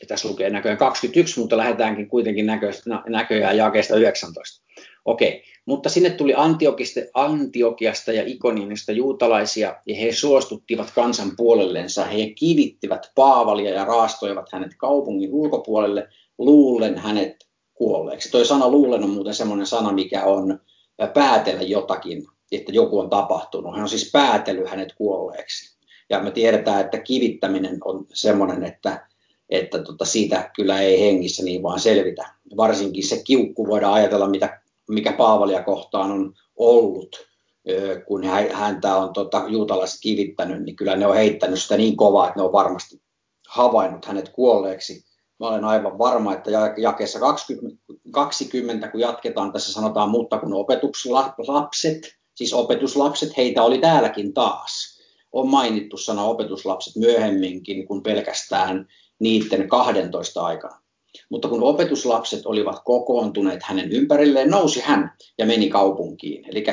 Ja 0.00 0.06
tässä 0.06 0.28
lukee 0.28 0.50
näköjään 0.50 0.78
21, 0.78 1.40
mutta 1.40 1.56
lähdetäänkin 1.56 2.08
kuitenkin 2.08 2.46
näköjään 3.08 3.56
jakeesta 3.56 3.96
19. 3.96 4.64
Okei, 5.04 5.42
mutta 5.66 5.88
sinne 5.88 6.10
tuli 6.10 6.34
Antiokiasta, 7.14 8.12
ja 8.12 8.22
Ikoniinista 8.26 8.92
juutalaisia, 8.92 9.76
ja 9.86 9.96
he 9.96 10.12
suostuttivat 10.12 10.90
kansan 10.94 11.30
puolellensa. 11.36 12.04
He 12.04 12.30
kivittivät 12.34 13.12
Paavalia 13.14 13.70
ja 13.70 13.84
raastoivat 13.84 14.52
hänet 14.52 14.72
kaupungin 14.78 15.30
ulkopuolelle, 15.32 16.08
luullen 16.38 16.98
hänet 16.98 17.36
kuolleeksi. 17.74 18.30
Toi 18.30 18.44
sana 18.44 18.68
luulen 18.68 19.04
on 19.04 19.10
muuten 19.10 19.34
semmoinen 19.34 19.66
sana, 19.66 19.92
mikä 19.92 20.24
on 20.24 20.58
päätellä 21.14 21.62
jotakin, 21.62 22.26
että 22.52 22.72
joku 22.72 22.98
on 22.98 23.10
tapahtunut. 23.10 23.74
Hän 23.74 23.82
on 23.82 23.88
siis 23.88 24.10
päätellyt 24.12 24.68
hänet 24.68 24.92
kuolleeksi. 24.92 25.78
Ja 26.10 26.20
me 26.20 26.30
tiedetään, 26.30 26.80
että 26.80 26.98
kivittäminen 26.98 27.78
on 27.84 28.06
semmoinen, 28.12 28.64
että, 28.64 29.08
että 29.48 29.82
tota 29.82 30.04
siitä 30.04 30.50
kyllä 30.56 30.80
ei 30.80 31.00
hengissä 31.00 31.44
niin 31.44 31.62
vaan 31.62 31.80
selvitä. 31.80 32.34
Varsinkin 32.56 33.06
se 33.06 33.22
kiukku 33.24 33.66
voidaan 33.66 33.94
ajatella, 33.94 34.28
mitä 34.28 34.60
mikä 34.94 35.12
Paavalia 35.12 35.62
kohtaan 35.62 36.10
on 36.10 36.32
ollut, 36.56 37.30
kun 38.06 38.24
häntä 38.52 38.96
on 38.96 39.12
tota, 39.12 39.44
juutalaiset 39.48 40.00
kivittänyt, 40.02 40.62
niin 40.62 40.76
kyllä 40.76 40.96
ne 40.96 41.06
on 41.06 41.14
heittänyt 41.14 41.62
sitä 41.62 41.76
niin 41.76 41.96
kovaa, 41.96 42.28
että 42.28 42.40
ne 42.40 42.44
on 42.44 42.52
varmasti 42.52 43.02
havainnut 43.48 44.04
hänet 44.04 44.28
kuolleeksi. 44.28 45.04
Mä 45.40 45.48
olen 45.48 45.64
aivan 45.64 45.98
varma, 45.98 46.32
että 46.32 46.50
jakeessa 46.76 47.20
20, 47.20 47.82
20 48.10 48.88
kun 48.88 49.00
jatketaan, 49.00 49.52
tässä 49.52 49.72
sanotaan, 49.72 50.10
mutta 50.10 50.38
kun 50.38 50.54
opetuslapset, 50.54 51.98
siis 52.34 52.54
opetuslapset, 52.54 53.36
heitä 53.36 53.62
oli 53.62 53.78
täälläkin 53.78 54.34
taas. 54.34 55.00
On 55.32 55.48
mainittu 55.48 55.96
sana 55.96 56.24
opetuslapset 56.24 56.96
myöhemminkin 56.96 57.86
kuin 57.86 58.02
pelkästään 58.02 58.86
niiden 59.18 59.68
12 59.68 60.42
aikana. 60.42 60.79
Mutta 61.30 61.48
kun 61.48 61.62
opetuslapset 61.62 62.46
olivat 62.46 62.76
kokoontuneet 62.84 63.62
hänen 63.62 63.92
ympärilleen, 63.92 64.50
nousi 64.50 64.80
hän 64.80 65.10
ja 65.38 65.46
meni 65.46 65.68
kaupunkiin. 65.68 66.44
Eli 66.48 66.64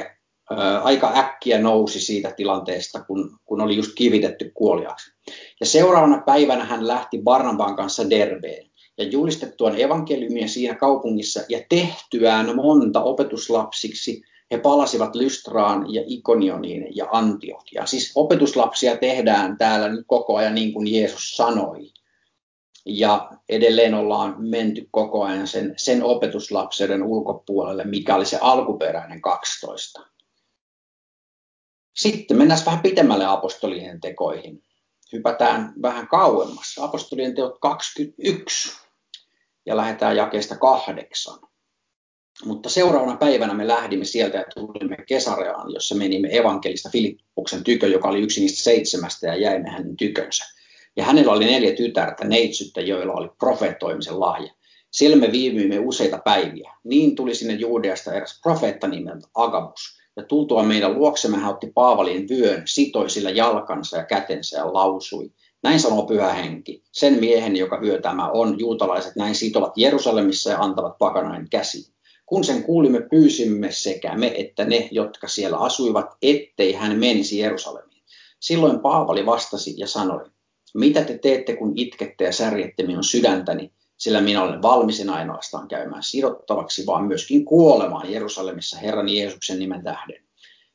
aika 0.83 1.13
äkkiä 1.15 1.59
nousi 1.61 1.99
siitä 1.99 2.33
tilanteesta, 2.37 3.03
kun, 3.03 3.37
kun 3.45 3.61
oli 3.61 3.75
just 3.75 3.91
kivitetty 3.95 4.51
kuoliaksi. 4.53 5.11
Ja 5.59 5.65
seuraavana 5.65 6.23
päivänä 6.25 6.65
hän 6.65 6.87
lähti 6.87 7.21
Barnabaan 7.23 7.75
kanssa 7.75 8.09
Derbeen 8.09 8.69
ja 8.97 9.03
julistettuaan 9.03 9.81
evankeliumia 9.81 10.47
siinä 10.47 10.75
kaupungissa 10.75 11.41
ja 11.49 11.59
tehtyään 11.69 12.55
monta 12.55 13.03
opetuslapsiksi, 13.03 14.21
he 14.51 14.57
palasivat 14.57 15.15
Lystraan 15.15 15.93
ja 15.93 16.03
Ikonioniin 16.05 16.87
ja 16.95 17.07
Antiokiaan. 17.11 17.87
Siis 17.87 18.11
opetuslapsia 18.15 18.97
tehdään 18.97 19.57
täällä 19.57 19.89
nyt 19.89 20.05
koko 20.07 20.35
ajan 20.35 20.55
niin 20.55 20.73
kuin 20.73 20.93
Jeesus 20.93 21.31
sanoi 21.31 21.89
ja 22.87 23.31
edelleen 23.49 23.93
ollaan 23.93 24.35
menty 24.37 24.87
koko 24.91 25.23
ajan 25.23 25.47
sen, 25.47 25.73
sen 25.77 26.03
opetuslapseuden 26.03 27.03
ulkopuolelle, 27.03 27.83
mikä 27.83 28.15
oli 28.15 28.25
se 28.25 28.37
alkuperäinen 28.41 29.21
12. 29.21 30.07
Sitten 31.95 32.37
mennään 32.37 32.61
vähän 32.65 32.81
pitemmälle 32.81 33.25
apostolien 33.25 34.01
tekoihin. 34.01 34.63
Hypätään 35.13 35.73
vähän 35.81 36.07
kauemmas. 36.07 36.75
Apostolien 36.79 37.35
teot 37.35 37.59
21 37.59 38.77
ja 39.65 39.77
lähdetään 39.77 40.17
jakeesta 40.17 40.57
kahdeksan. 40.57 41.39
Mutta 42.45 42.69
seuraavana 42.69 43.17
päivänä 43.17 43.53
me 43.53 43.67
lähdimme 43.67 44.05
sieltä 44.05 44.37
ja 44.37 44.45
tulimme 44.53 44.97
Kesareaan, 45.07 45.73
jossa 45.73 45.95
menimme 45.95 46.29
evankelista 46.31 46.89
Filippuksen 46.89 47.63
tykö, 47.63 47.87
joka 47.87 48.07
oli 48.07 48.21
yksi 48.21 48.41
niistä 48.41 48.63
seitsemästä 48.63 49.27
ja 49.27 49.35
jäimme 49.35 49.69
hänen 49.69 49.97
tykönsä 49.97 50.56
Ja 50.97 51.03
hänellä 51.03 51.31
oli 51.31 51.45
neljä 51.45 51.75
tytärtä, 51.75 52.27
neitsyttä, 52.27 52.81
joilla 52.81 53.13
oli 53.13 53.29
profeetoimisen 53.39 54.19
lahja. 54.19 54.53
Siellä 54.91 55.17
me 55.17 55.31
viivyimme 55.31 55.79
useita 55.79 56.17
päiviä. 56.25 56.73
Niin 56.83 57.15
tuli 57.15 57.35
sinne 57.35 57.53
Juudeasta 57.53 58.13
eräs 58.13 58.39
profeetta 58.43 58.87
nimeltä 58.87 59.27
Agabus. 59.35 59.97
Ja 60.15 60.23
tultua 60.23 60.63
meidän 60.63 60.93
luoksemme 60.93 61.37
hän 61.37 61.49
otti 61.49 61.71
Paavalin 61.75 62.29
vyön, 62.29 62.61
sitoi 62.65 63.09
sillä 63.09 63.29
jalkansa 63.29 63.97
ja 63.97 64.05
kätensä 64.05 64.57
ja 64.57 64.73
lausui. 64.73 65.31
Näin 65.63 65.79
sanoo 65.79 66.05
pyhä 66.05 66.33
henki. 66.33 66.83
Sen 66.91 67.19
miehen, 67.19 67.55
joka 67.55 67.81
vyö 67.81 68.01
tämä 68.01 68.29
on, 68.29 68.59
juutalaiset 68.59 69.15
näin 69.15 69.35
sitovat 69.35 69.73
Jerusalemissa 69.75 70.49
ja 70.49 70.59
antavat 70.59 70.97
pakanain 70.97 71.49
käsiin. 71.49 71.93
Kun 72.25 72.43
sen 72.43 72.63
kuulimme, 72.63 73.01
pyysimme 73.01 73.71
sekä 73.71 74.15
me 74.15 74.33
että 74.37 74.65
ne, 74.65 74.89
jotka 74.91 75.27
siellä 75.27 75.57
asuivat, 75.57 76.05
ettei 76.21 76.73
hän 76.73 76.99
menisi 76.99 77.39
Jerusalemiin. 77.39 78.03
Silloin 78.39 78.79
Paavali 78.79 79.25
vastasi 79.25 79.73
ja 79.77 79.87
sanoi, 79.87 80.25
mitä 80.73 81.03
te 81.03 81.17
teette, 81.17 81.55
kun 81.55 81.73
itkette 81.75 82.23
ja 82.23 82.33
särjette 82.33 82.83
minun 82.83 83.03
sydäntäni, 83.03 83.71
sillä 83.97 84.21
minä 84.21 84.43
olen 84.43 84.61
valmisin 84.61 85.09
ainoastaan 85.09 85.67
käymään 85.67 86.03
sidottavaksi, 86.03 86.85
vaan 86.85 87.05
myöskin 87.05 87.45
kuolemaan 87.45 88.11
Jerusalemissa 88.11 88.77
Herran 88.77 89.09
Jeesuksen 89.09 89.59
nimen 89.59 89.83
tähden. 89.83 90.23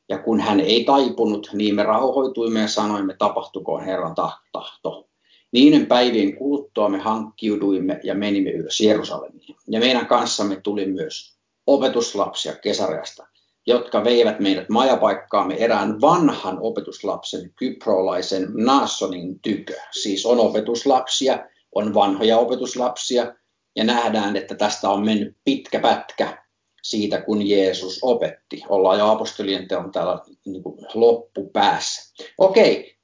Ja 0.09 0.17
kun 0.19 0.39
hän 0.39 0.59
ei 0.59 0.83
taipunut, 0.83 1.49
niin 1.53 1.75
me 1.75 1.83
rauhoituimme 1.83 2.59
ja 2.59 2.67
sanoimme, 2.67 3.15
tapahtukoon 3.17 3.85
Herran 3.85 4.15
tahto. 4.51 5.09
Niiden 5.51 5.85
päivien 5.85 6.35
kuluttua 6.35 6.89
me 6.89 6.97
hankkiuduimme 6.97 7.99
ja 8.03 8.15
menimme 8.15 8.49
ylös 8.49 8.81
Jerusalemiin. 8.81 9.55
Ja 9.67 9.79
meidän 9.79 10.07
kanssamme 10.07 10.55
tuli 10.55 10.85
myös 10.85 11.37
opetuslapsia 11.67 12.55
kesäreasta, 12.55 13.27
jotka 13.67 14.03
veivät 14.03 14.39
meidät 14.39 14.69
majapaikkaamme 14.69 15.55
erään 15.55 16.01
vanhan 16.01 16.57
opetuslapsen 16.61 17.53
kyprolaisen 17.55 18.47
Naassonin 18.53 19.39
tykö. 19.39 19.73
Siis 19.91 20.25
on 20.25 20.39
opetuslapsia, 20.39 21.39
on 21.75 21.93
vanhoja 21.93 22.37
opetuslapsia 22.37 23.35
ja 23.75 23.83
nähdään, 23.83 24.35
että 24.35 24.55
tästä 24.55 24.89
on 24.89 25.05
mennyt 25.05 25.37
pitkä 25.43 25.79
pätkä 25.79 26.43
siitä, 26.83 27.21
kun 27.21 27.47
Jeesus 27.47 27.99
opetti. 28.01 28.63
Ollaan 28.69 28.99
jo 28.99 29.11
apostolien 29.11 29.67
teon 29.67 29.91
täällä 29.91 30.19
niin 30.45 30.63
kuin 30.63 30.85
loppupäässä. 30.93 32.13
Okei, 32.37 32.97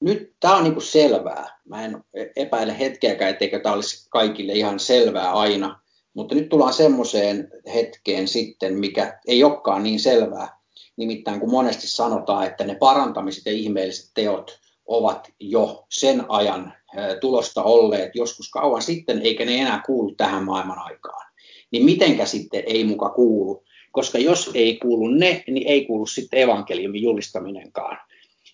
nyt 0.00 0.34
tämä 0.40 0.56
on 0.56 0.64
niin 0.64 0.74
kuin 0.74 0.86
selvää. 0.86 1.60
Mä 1.64 1.84
en 1.84 2.04
epäile 2.36 2.78
hetkeäkään, 2.78 3.30
etteikö 3.30 3.60
tämä 3.60 3.74
olisi 3.74 4.08
kaikille 4.10 4.52
ihan 4.52 4.80
selvää 4.80 5.32
aina. 5.32 5.80
Mutta 6.14 6.34
nyt 6.34 6.48
tullaan 6.48 6.72
semmoiseen 6.72 7.48
hetkeen 7.74 8.28
sitten, 8.28 8.78
mikä 8.78 9.20
ei 9.26 9.44
olekaan 9.44 9.82
niin 9.82 10.00
selvää. 10.00 10.60
Nimittäin 10.96 11.40
kun 11.40 11.50
monesti 11.50 11.86
sanotaan, 11.86 12.46
että 12.46 12.64
ne 12.64 12.74
parantamiset 12.74 13.46
ja 13.46 13.52
ihmeelliset 13.52 14.10
teot 14.14 14.60
ovat 14.86 15.32
jo 15.40 15.86
sen 15.88 16.24
ajan 16.28 16.74
tulosta 17.20 17.62
olleet 17.62 18.10
joskus 18.14 18.50
kauan 18.50 18.82
sitten, 18.82 19.22
eikä 19.22 19.44
ne 19.44 19.56
enää 19.56 19.82
kuulu 19.86 20.14
tähän 20.14 20.44
maailman 20.44 20.78
aikaan. 20.78 21.30
Niin 21.70 21.84
mitenkä 21.84 22.26
sitten 22.26 22.62
ei 22.66 22.84
muka 22.84 23.08
kuulu? 23.08 23.64
Koska 23.92 24.18
jos 24.18 24.50
ei 24.54 24.76
kuulu 24.76 25.08
ne, 25.08 25.44
niin 25.46 25.66
ei 25.66 25.86
kuulu 25.86 26.06
sitten 26.06 26.40
evankeliumin 26.40 27.02
julistaminenkaan. 27.02 27.98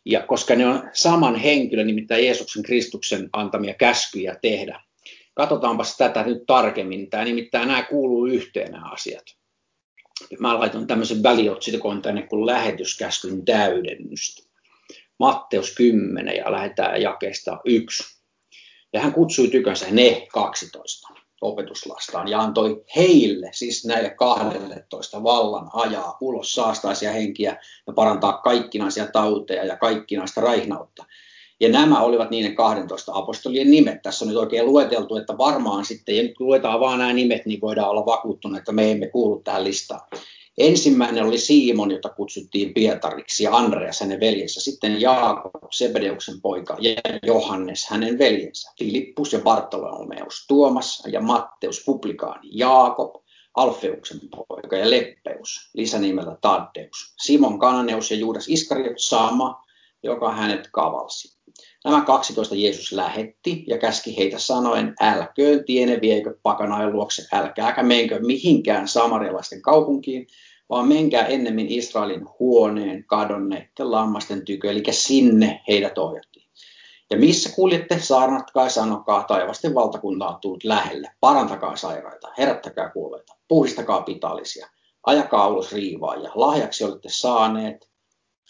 Ja 0.04 0.22
koska 0.22 0.54
ne 0.54 0.66
on 0.66 0.90
saman 0.92 1.36
henkilön, 1.36 1.86
nimittäin 1.86 2.24
Jeesuksen 2.24 2.62
Kristuksen 2.62 3.28
antamia 3.32 3.74
käskyjä 3.74 4.36
tehdä. 4.42 4.80
Katsotaanpas 5.36 5.96
tätä 5.96 6.22
nyt 6.22 6.46
tarkemmin. 6.46 7.10
Tämä 7.10 7.24
nimittäin 7.24 7.68
nämä 7.68 7.82
kuuluu 7.82 8.26
yhteen 8.26 8.72
nämä 8.72 8.90
asiat. 8.90 9.24
Mä 10.38 10.58
laitan 10.58 10.86
tämmöisen 10.86 11.22
väliotsikon 11.22 12.02
tänne 12.02 12.22
kuin 12.22 12.46
lähetyskäskyn 12.46 13.44
täydennystä. 13.44 14.42
Matteus 15.18 15.74
10 15.74 16.36
ja 16.36 16.52
lähdetään 16.52 17.02
jakeesta 17.02 17.60
1. 17.64 18.16
Ja 18.92 19.00
hän 19.00 19.12
kutsui 19.12 19.48
tykönsä 19.48 19.86
ne 19.90 20.26
12 20.32 21.08
opetuslastaan 21.40 22.28
ja 22.28 22.40
antoi 22.40 22.84
heille, 22.96 23.50
siis 23.52 23.84
näille 23.84 24.10
12 24.10 25.22
vallan 25.22 25.70
ajaa 25.72 26.18
ulos 26.20 26.54
saastaisia 26.54 27.12
henkiä 27.12 27.56
ja 27.86 27.92
parantaa 27.92 28.32
kaikkinaisia 28.32 29.06
tauteja 29.06 29.64
ja 29.64 29.76
kaikkinaista 29.76 30.40
raihnautta. 30.40 31.04
Ja 31.60 31.68
nämä 31.68 32.00
olivat 32.00 32.30
niiden 32.30 32.54
12 32.54 33.12
apostolien 33.14 33.70
nimet. 33.70 34.02
Tässä 34.02 34.24
on 34.24 34.28
nyt 34.28 34.38
oikein 34.38 34.66
lueteltu, 34.66 35.16
että 35.16 35.38
varmaan 35.38 35.84
sitten, 35.84 36.16
ja 36.16 36.22
nyt 36.22 36.40
luetaan 36.40 36.80
vaan 36.80 36.98
nämä 36.98 37.12
nimet, 37.12 37.46
niin 37.46 37.60
voidaan 37.60 37.90
olla 37.90 38.06
vakuuttuneet, 38.06 38.58
että 38.58 38.72
me 38.72 38.90
emme 38.90 39.06
kuulu 39.06 39.40
tähän 39.44 39.64
listaan. 39.64 40.00
Ensimmäinen 40.58 41.24
oli 41.24 41.38
Simon, 41.38 41.90
jota 41.90 42.08
kutsuttiin 42.08 42.74
Pietariksi, 42.74 43.44
ja 43.44 43.56
Andreas 43.56 44.00
hänen 44.00 44.20
veljensä. 44.20 44.60
Sitten 44.60 45.00
Jaakob, 45.00 45.52
Sebedeuksen 45.72 46.40
poika, 46.40 46.76
ja 46.80 46.94
Johannes 47.26 47.86
hänen 47.86 48.18
veljensä. 48.18 48.72
Filippus 48.78 49.32
ja 49.32 49.38
Bartolomeus, 49.38 50.44
Tuomas 50.48 51.02
ja 51.06 51.20
Matteus, 51.20 51.82
Publikaani, 51.86 52.48
Jaakob, 52.52 53.14
Alfeuksen 53.54 54.20
poika 54.48 54.76
ja 54.76 54.90
Leppeus, 54.90 55.70
lisänimellä 55.74 56.36
Taddeus. 56.40 57.14
Simon 57.22 57.58
Kananeus 57.58 58.10
ja 58.10 58.16
Juudas 58.16 58.48
Iskariot 58.48 58.98
sama, 58.98 59.65
joka 60.06 60.32
hänet 60.32 60.68
kavalsi. 60.72 61.36
Nämä 61.84 62.04
12 62.04 62.54
Jeesus 62.54 62.92
lähetti 62.92 63.64
ja 63.66 63.78
käski 63.78 64.16
heitä 64.16 64.38
sanoen, 64.38 64.94
älköön 65.00 65.64
tiene 65.64 65.98
viekö 66.00 66.34
pakanain 66.42 66.92
luokse, 66.92 67.22
älkääkä 67.32 67.82
menkö 67.82 68.20
mihinkään 68.20 68.88
samarialaisten 68.88 69.62
kaupunkiin, 69.62 70.26
vaan 70.70 70.88
menkää 70.88 71.26
ennemmin 71.26 71.66
Israelin 71.68 72.26
huoneen 72.38 73.04
kadonneiden 73.04 73.90
lammasten 73.90 74.44
tykö, 74.44 74.70
eli 74.70 74.82
sinne 74.90 75.60
heidät 75.68 75.98
ohjattiin. 75.98 76.46
Ja 77.10 77.18
missä 77.18 77.52
kuljette, 77.56 77.98
saarnatkaa 77.98 78.68
sanokaa, 78.68 79.24
taivasten 79.24 79.74
valtakunta 79.74 80.28
on 80.28 80.40
tullut 80.40 80.64
lähelle. 80.64 81.10
Parantakaa 81.20 81.76
sairaita, 81.76 82.32
herättäkää 82.38 82.90
kuolleita, 82.90 83.36
puhistakaa 83.48 84.02
pitallisia, 84.02 84.68
ajakaa 85.06 85.48
ulos 85.48 85.72
riivaa 85.72 86.16
ja 86.16 86.30
lahjaksi 86.34 86.84
olette 86.84 87.08
saaneet, 87.12 87.90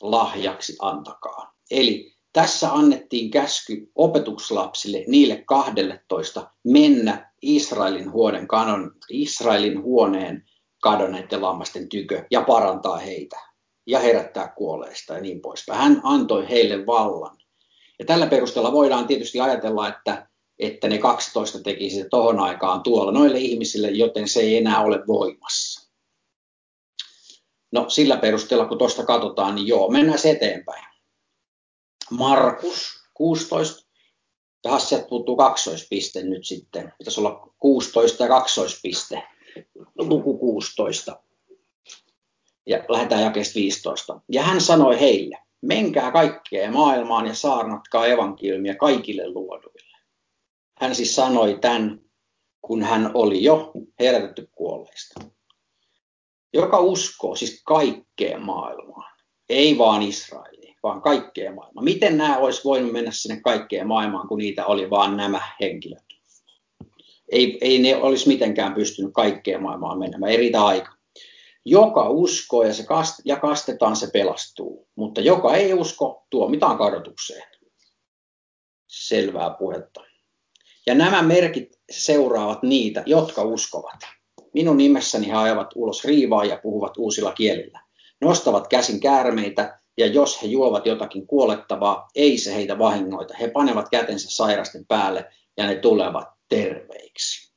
lahjaksi 0.01 0.77
antakaa. 0.81 1.55
Eli 1.71 2.17
tässä 2.33 2.73
annettiin 2.73 3.31
käsky 3.31 3.91
opetuslapsille, 3.95 5.05
niille 5.07 5.43
12, 5.47 6.51
mennä 6.65 7.33
Israelin 7.43 8.13
huoneen, 8.13 8.49
kanon, 8.49 8.93
Israelin 9.11 9.83
huoneen 9.83 10.45
kadonneiden 10.83 11.43
lammasten 11.43 11.89
tykö 11.89 12.25
ja 12.31 12.43
parantaa 12.43 12.97
heitä 12.97 13.37
ja 13.87 13.99
herättää 13.99 14.53
kuolleista 14.57 15.15
ja 15.15 15.21
niin 15.21 15.41
poispäin. 15.41 15.81
Hän 15.81 16.01
antoi 16.03 16.49
heille 16.49 16.87
vallan. 16.87 17.37
Ja 17.99 18.05
tällä 18.05 18.27
perusteella 18.27 18.73
voidaan 18.73 19.07
tietysti 19.07 19.41
ajatella, 19.41 19.89
että, 19.89 20.29
että 20.59 20.89
ne 20.89 20.99
12 20.99 21.63
tekisi 21.63 21.97
se 21.97 22.09
tohon 22.11 22.41
aikaan 22.41 22.83
tuolla 22.83 23.13
noille 23.13 23.39
ihmisille, 23.39 23.91
joten 23.91 24.29
se 24.29 24.41
ei 24.41 24.57
enää 24.57 24.85
ole 24.85 25.07
voimassa. 25.07 25.86
No 27.73 27.91
sillä 27.91 28.17
perusteella, 28.17 28.67
kun 28.67 28.79
tuosta 28.79 29.07
katsotaan, 29.07 29.55
niin 29.55 29.67
joo, 29.67 29.91
mennään 29.91 30.19
eteenpäin. 30.25 30.85
Markus 32.11 33.01
16. 33.15 33.87
Ja 34.65 34.79
sieltä 34.79 35.07
puuttuu 35.09 35.37
kaksoispiste 35.37 36.23
nyt 36.23 36.45
sitten. 36.47 36.93
Pitäisi 36.99 37.21
olla 37.21 37.53
16 37.59 38.23
ja 38.23 38.29
kaksoispiste. 38.29 39.23
Luku 39.99 40.39
16. 40.39 41.21
Ja 42.67 42.85
lähdetään 42.89 43.23
jakeesta 43.23 43.55
15. 43.55 44.21
Ja 44.33 44.43
hän 44.43 44.61
sanoi 44.61 45.01
heille, 45.01 45.39
menkää 45.63 46.13
kaikkeen 46.13 46.73
maailmaan 46.73 47.27
ja 47.27 47.35
saarnatkaa 47.35 48.07
evankeliumia 48.07 48.75
kaikille 48.75 49.31
luoduille. 49.31 49.97
Hän 50.81 50.95
siis 50.95 51.15
sanoi 51.15 51.59
tämän, 51.61 52.01
kun 52.63 52.83
hän 52.83 53.11
oli 53.15 53.45
jo 53.45 53.73
herätetty 54.01 54.49
kuolleista. 54.53 55.21
Joka 56.53 56.81
uskoo 56.81 57.37
siis 57.37 57.63
kaikkeen 57.65 58.43
maailmaan, 58.43 59.13
ei 59.49 59.79
vaan 59.79 60.03
Israeliin 60.03 60.67
vaan 60.87 61.03
kaikkeen 61.03 61.55
maailmaan. 61.55 61.85
Miten 61.85 62.19
nämä 62.19 62.37
olisi 62.37 62.65
voinut 62.65 62.93
mennä 62.93 63.11
sinne 63.11 63.41
kaikkeen 63.41 63.87
maailmaan, 63.87 64.29
kun 64.29 64.39
niitä 64.39 64.67
oli 64.67 64.91
vaan 64.91 65.17
nämä 65.17 65.41
henkilöt? 65.61 66.05
Ei, 67.33 67.59
ei 67.61 67.79
ne 67.79 67.97
olisi 67.97 68.29
mitenkään 68.29 68.75
pystynyt 68.75 69.13
kaikkeen 69.15 69.63
maailmaan 69.63 69.99
menemään, 69.99 70.39
riitä 70.39 70.65
aika. 70.65 70.93
Joka 71.65 72.11
uskoo 72.11 72.63
ja, 72.63 72.75
se 72.75 72.83
kast, 72.85 73.15
ja 73.25 73.37
kastetaan, 73.37 73.97
se 73.97 74.11
pelastuu, 74.13 74.89
mutta 74.95 75.21
joka 75.21 75.55
ei 75.55 75.75
usko, 75.75 76.27
tuomitaan 76.31 76.79
kadotukseen. 76.79 77.49
Selvää 78.87 79.51
puhetta. 79.59 80.01
Ja 80.87 80.95
nämä 80.95 81.23
merkit 81.23 81.81
seuraavat 81.91 82.63
niitä, 82.63 83.03
jotka 83.07 83.43
uskovat. 83.43 84.01
Minun 84.55 84.77
nimessäni 84.77 85.27
he 85.27 85.33
ajavat 85.33 85.71
ulos 85.75 86.05
riivaa 86.05 86.45
ja 86.45 86.61
puhuvat 86.63 86.97
uusilla 86.97 87.33
kielillä. 87.33 87.81
Nostavat 88.21 88.69
käsin 88.69 89.01
käärmeitä 89.01 89.81
ja 89.99 90.07
jos 90.07 90.43
he 90.43 90.47
juovat 90.47 90.87
jotakin 90.87 91.27
kuolettavaa, 91.27 92.09
ei 92.15 92.39
se 92.39 92.55
heitä 92.55 92.79
vahingoita. 92.79 93.35
He 93.41 93.49
panevat 93.49 93.89
kätensä 93.89 94.31
sairasten 94.31 94.87
päälle 94.87 95.25
ja 95.57 95.67
ne 95.67 95.75
tulevat 95.75 96.29
terveiksi. 96.49 97.53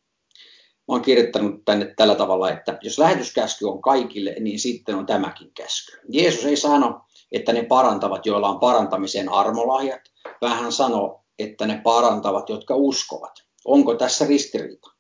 Mä 0.87 0.93
oon 0.93 1.01
kirjoittanut 1.01 1.65
tänne 1.65 1.93
tällä 1.97 2.15
tavalla, 2.15 2.51
että 2.51 2.77
jos 2.81 2.99
lähetyskäsky 2.99 3.65
on 3.65 3.81
kaikille, 3.81 4.35
niin 4.39 4.59
sitten 4.59 4.95
on 4.95 5.05
tämäkin 5.05 5.51
käsky. 5.53 5.99
Jeesus 6.09 6.45
ei 6.45 6.57
sano, 6.57 7.01
että 7.31 7.53
ne 7.53 7.63
parantavat, 7.63 8.25
joilla 8.25 8.49
on 8.49 8.59
parantamisen 8.59 9.29
armolahjat, 9.29 10.01
vaan 10.41 10.59
hän 10.59 10.71
sanoo, 10.71 11.23
että 11.39 11.67
ne 11.67 11.81
parantavat, 11.83 12.49
jotka 12.49 12.75
uskovat. 12.75 13.33
Onko 13.65 13.95
tässä 13.95 14.25
ristiriita? 14.25 14.98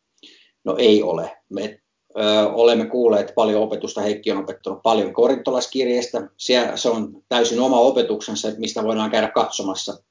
No 0.69 0.75
ei 0.77 1.03
ole. 1.03 1.37
Me 1.49 1.79
ö, 2.19 2.21
olemme 2.53 2.85
kuulleet 2.85 3.31
paljon 3.35 3.63
opetusta, 3.63 4.01
Heikki 4.01 4.31
on 4.31 4.37
opettanut 4.37 4.83
paljon 4.83 5.13
korintolaiskirjeistä. 5.13 6.29
Se 6.75 6.89
on 6.89 7.23
täysin 7.29 7.59
oma 7.59 7.79
opetuksensa, 7.79 8.47
mistä 8.57 8.83
voidaan 8.83 9.11
käydä 9.11 9.27
katsomassa, 9.27 10.03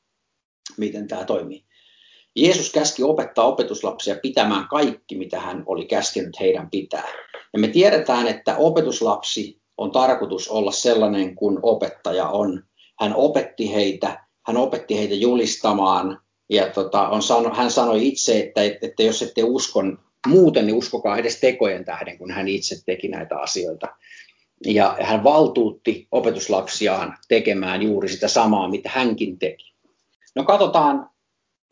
miten 0.76 1.08
tämä 1.08 1.24
toimii. 1.24 1.64
Jeesus 2.36 2.72
käski 2.72 3.02
opettaa 3.02 3.46
opetuslapsia 3.46 4.16
pitämään 4.22 4.68
kaikki, 4.68 5.18
mitä 5.18 5.40
hän 5.40 5.62
oli 5.66 5.86
käskenyt 5.86 6.40
heidän 6.40 6.70
pitää. 6.70 7.08
Ja 7.52 7.58
me 7.58 7.68
tiedetään, 7.68 8.26
että 8.26 8.56
opetuslapsi 8.56 9.60
on 9.76 9.90
tarkoitus 9.90 10.48
olla 10.48 10.72
sellainen 10.72 11.34
kuin 11.34 11.58
opettaja 11.62 12.28
on. 12.28 12.62
Hän 13.00 13.14
opetti 13.14 13.74
heitä, 13.74 14.26
hän 14.46 14.56
opetti 14.56 14.98
heitä 14.98 15.14
julistamaan 15.14 16.20
ja 16.50 16.70
tota, 16.70 17.08
on 17.08 17.22
sano, 17.22 17.54
hän 17.54 17.70
sanoi 17.70 18.06
itse, 18.08 18.40
että, 18.40 18.60
että 18.82 19.02
jos 19.02 19.22
ette 19.22 19.42
uskon 19.44 20.07
muuten, 20.26 20.66
niin 20.66 20.76
uskokaa 20.76 21.18
edes 21.18 21.40
tekojen 21.40 21.85
tähden, 21.85 22.18
kun 22.18 22.31
hän 22.31 22.48
itse 22.48 22.85
teki 22.87 23.09
näitä 23.09 23.37
asioita. 23.38 23.88
Ja 24.66 24.96
hän 25.00 25.24
valtuutti 25.24 26.09
opetuslapsiaan 26.12 27.18
tekemään 27.28 27.83
juuri 27.83 28.09
sitä 28.09 28.28
samaa, 28.28 28.68
mitä 28.68 28.90
hänkin 28.92 29.38
teki. 29.38 29.72
No 30.35 30.44
katsotaan 30.44 31.11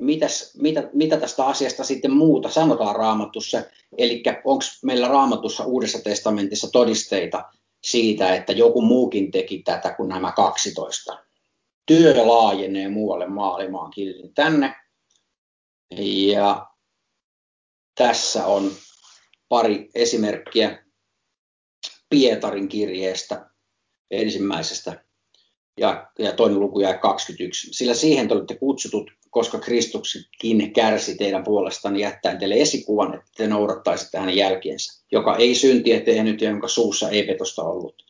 mitäs, 0.02 0.54
mitä, 0.56 0.90
mitä 0.92 1.16
tästä 1.16 1.46
asiasta 1.46 1.84
sitten 1.84 2.12
muuta 2.12 2.48
sanotaan 2.48 2.96
raamatussa, 2.96 3.62
eli 3.98 4.22
onko 4.44 4.64
meillä 4.82 5.08
raamatussa 5.08 5.64
Uudessa 5.64 6.04
testamentissa 6.04 6.70
todisteita 6.72 7.44
siitä, 7.84 8.34
että 8.34 8.52
joku 8.52 8.82
muukin 8.82 9.30
teki 9.30 9.58
tätä 9.58 9.94
kuin 9.94 10.08
nämä 10.08 10.32
12. 10.32 11.18
Työ 11.86 12.26
laajenee 12.26 12.88
muualle 12.88 13.26
maailmaan, 13.26 13.90
kirjoitin 13.90 14.34
tänne. 14.34 14.74
Ja 16.00 16.66
tässä 17.96 18.46
on 18.46 18.72
pari 19.48 19.90
esimerkkiä 19.94 20.84
Pietarin 22.10 22.68
kirjeestä 22.68 23.50
ensimmäisestä 24.10 25.04
ja, 25.80 26.10
ja 26.18 26.32
toinen 26.32 26.60
luku 26.60 26.80
jäi 26.80 26.98
21. 26.98 27.68
Sillä 27.72 27.94
siihen 27.94 28.28
te 28.28 28.34
olette 28.34 28.54
kutsutut, 28.54 29.10
koska 29.30 29.58
Kristuskin 29.58 30.72
kärsi 30.72 31.14
teidän 31.14 31.44
puolestanne 31.44 31.98
jättäen 31.98 32.38
teille 32.38 32.54
esikuvan, 32.54 33.14
että 33.14 33.30
te 33.36 33.46
noudattaisitte 33.46 34.18
hänen 34.18 34.36
jälkeensä, 34.36 35.04
joka 35.12 35.36
ei 35.36 35.54
syntiä 35.54 36.00
tehnyt 36.00 36.40
ja 36.40 36.50
jonka 36.50 36.68
suussa 36.68 37.10
ei 37.10 37.22
petosta 37.22 37.62
ollut, 37.62 38.05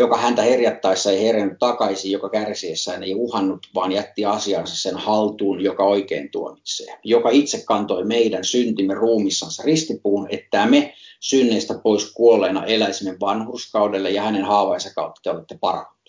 joka 0.00 0.16
häntä 0.16 0.42
herjattaessa 0.42 1.10
ei 1.10 1.26
herännyt 1.26 1.58
takaisin, 1.58 2.12
joka 2.12 2.28
kärsiessään 2.28 3.02
ei 3.02 3.14
uhannut, 3.14 3.66
vaan 3.74 3.92
jätti 3.92 4.24
asiansa 4.24 4.76
sen 4.76 4.96
haltuun, 4.96 5.60
joka 5.60 5.84
oikein 5.84 6.30
tuomitsee, 6.30 6.98
joka 7.04 7.30
itse 7.30 7.62
kantoi 7.66 8.04
meidän 8.04 8.44
syntimme 8.44 8.94
ruumissansa 8.94 9.62
ristipuun, 9.62 10.26
että 10.30 10.66
me 10.66 10.94
synneistä 11.20 11.74
pois 11.82 12.12
kuolleena 12.14 12.64
eläisimme 12.64 13.16
vanhurskaudelle 13.20 14.10
ja 14.10 14.22
hänen 14.22 14.44
haavainsa 14.44 14.94
kautta 14.94 15.20
te 15.22 15.30
olette 15.30 15.58
parantuneet 15.60 16.00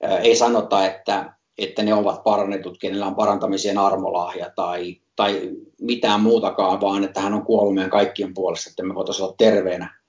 ei 0.00 0.36
sanota, 0.36 0.86
että, 0.86 1.32
että 1.58 1.82
ne 1.82 1.94
ovat 1.94 2.24
parannetut, 2.24 2.78
kenellä 2.78 3.06
on 3.06 3.14
parantamisen 3.14 3.78
armolahja 3.78 4.50
tai, 4.56 5.00
tai 5.16 5.50
mitään 5.80 6.20
muutakaan, 6.20 6.80
vaan 6.80 7.04
että 7.04 7.20
hän 7.20 7.34
on 7.34 7.44
kuollut 7.44 7.74
meidän 7.74 7.90
kaikkien 7.90 8.34
puolesta, 8.34 8.70
että 8.70 8.82
me 8.82 8.94
voitaisiin 8.94 9.24
olla 9.24 9.34
terveenä. 9.38 9.99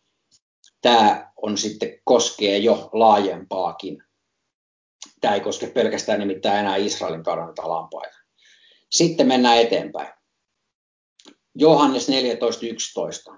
Tämä 0.82 1.32
on 1.41 1.58
sitten 1.58 2.00
koskee 2.04 2.58
jo 2.58 2.89
laajempaakin. 2.94 4.04
Tämä 5.22 5.34
ei 5.34 5.41
koske 5.41 5.67
pelkästään 5.67 6.20
nimittäin 6.20 6.60
enää 6.60 6.76
Israelin 6.76 7.24
kadonnutta 7.24 7.70
lampaita. 7.70 8.17
Sitten 8.89 9.28
mennään 9.28 9.58
eteenpäin. 9.58 10.13
Johannes 11.56 12.10
14.11. 12.10 12.13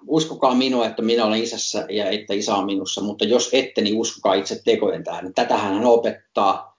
Uskokaa 0.07 0.55
minua, 0.55 0.85
että 0.85 1.01
minä 1.01 1.25
olen 1.25 1.43
isässä 1.43 1.85
ja 1.89 2.09
että 2.09 2.33
isä 2.33 2.55
on 2.55 2.65
minussa, 2.65 3.01
mutta 3.01 3.25
jos 3.25 3.49
ette, 3.53 3.81
niin 3.81 3.97
uskokaa 3.97 4.33
itse 4.33 4.61
tekojen 4.65 5.03
tähän. 5.03 5.33
Tätähän 5.33 5.73
hän 5.73 5.85
opettaa 5.85 6.77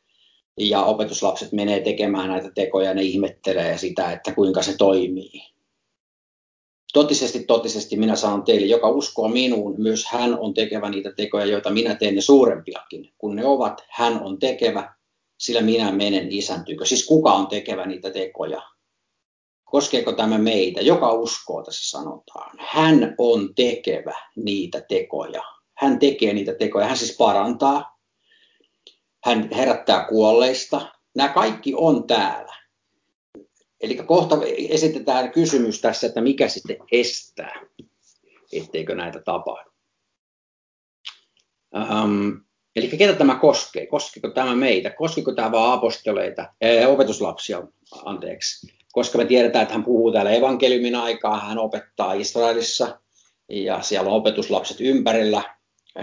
ja 0.61 0.85
opetuslapset 0.85 1.53
menee 1.53 1.81
tekemään 1.81 2.29
näitä 2.29 2.50
tekoja 2.55 2.88
ja 2.88 2.94
ne 2.94 3.03
ihmettelee 3.03 3.79
sitä, 3.79 4.12
että 4.12 4.35
kuinka 4.35 4.62
se 4.62 4.77
toimii. 4.77 5.54
Totisesti, 6.94 7.44
totisesti 7.44 7.96
minä 7.96 8.16
sanon 8.16 8.44
teille, 8.44 8.66
joka 8.66 8.88
uskoo 8.88 9.28
minuun, 9.28 9.74
myös 9.78 10.07
hän 10.07 10.38
on 10.38 10.54
tekevä 10.54 10.90
niitä 10.90 11.12
tekoja, 11.12 11.44
joita 11.44 11.70
minä 11.70 11.94
teen 11.94 12.14
ne 12.14 12.20
suurempiakin. 12.20 13.12
Kun 13.18 13.37
ne 13.37 13.46
ovat, 13.46 13.85
hän 13.90 14.22
on 14.22 14.38
tekevä, 14.38 14.94
sillä 15.38 15.61
minä 15.61 15.92
menen 15.92 16.33
isäntyykö. 16.33 16.85
Siis 16.85 17.07
kuka 17.07 17.33
on 17.33 17.46
tekevä 17.46 17.87
niitä 17.87 18.11
tekoja? 18.11 18.62
Koskeeko 19.64 20.12
tämä 20.12 20.38
meitä? 20.38 20.80
Joka 20.80 21.12
uskoo 21.12 21.62
tässä 21.62 21.90
sanotaan. 21.90 22.57
Hän 22.59 23.14
on 23.18 23.54
tekevä 23.54 24.18
niitä 24.37 24.80
tekoja. 24.88 25.42
Hän 25.78 25.98
tekee 25.98 26.33
niitä 26.33 26.54
tekoja. 26.54 26.87
Hän 26.87 26.96
siis 26.96 27.16
parantaa. 27.16 27.98
Hän 29.24 29.48
herättää 29.50 30.07
kuolleista. 30.09 30.92
Nämä 31.16 31.28
kaikki 31.28 31.74
on 31.76 32.07
täällä. 32.07 32.63
Eli 33.85 33.94
kohta 33.97 34.37
esitetään 34.68 35.33
kysymys 35.33 35.81
tässä, 35.81 36.07
että 36.07 36.20
mikä 36.20 36.49
sitten 36.49 36.77
estää, 36.92 37.61
etteikö 38.53 38.94
näitä 38.94 39.20
tapahdu. 39.20 39.70
Um, 41.75 42.40
eli 42.77 42.88
ketä 42.88 43.12
tämä 43.12 43.35
koskee? 43.35 43.87
Koskeeko 43.87 44.29
tämä 44.29 44.57
meitä? 44.57 44.90
Koskeeko 44.90 45.33
tämä 45.33 45.53
vain 45.53 45.73
apostoleita, 45.73 46.53
eh, 46.61 46.88
opetuslapsia, 46.88 47.62
anteeksi? 48.05 48.75
koska 48.94 49.18
me 49.18 49.25
tiedetään, 49.25 49.62
että 49.62 49.75
hän 49.75 49.85
puhuu 49.85 50.12
täällä 50.12 50.31
evankeliumin 50.31 50.94
aikaa, 50.94 51.40
hän 51.40 51.59
opettaa 51.59 52.12
Israelissa 52.12 53.01
ja 53.49 53.83
siellä 53.83 54.11
on 54.11 54.16
opetuslapset 54.16 54.77
ympärillä, 54.81 55.42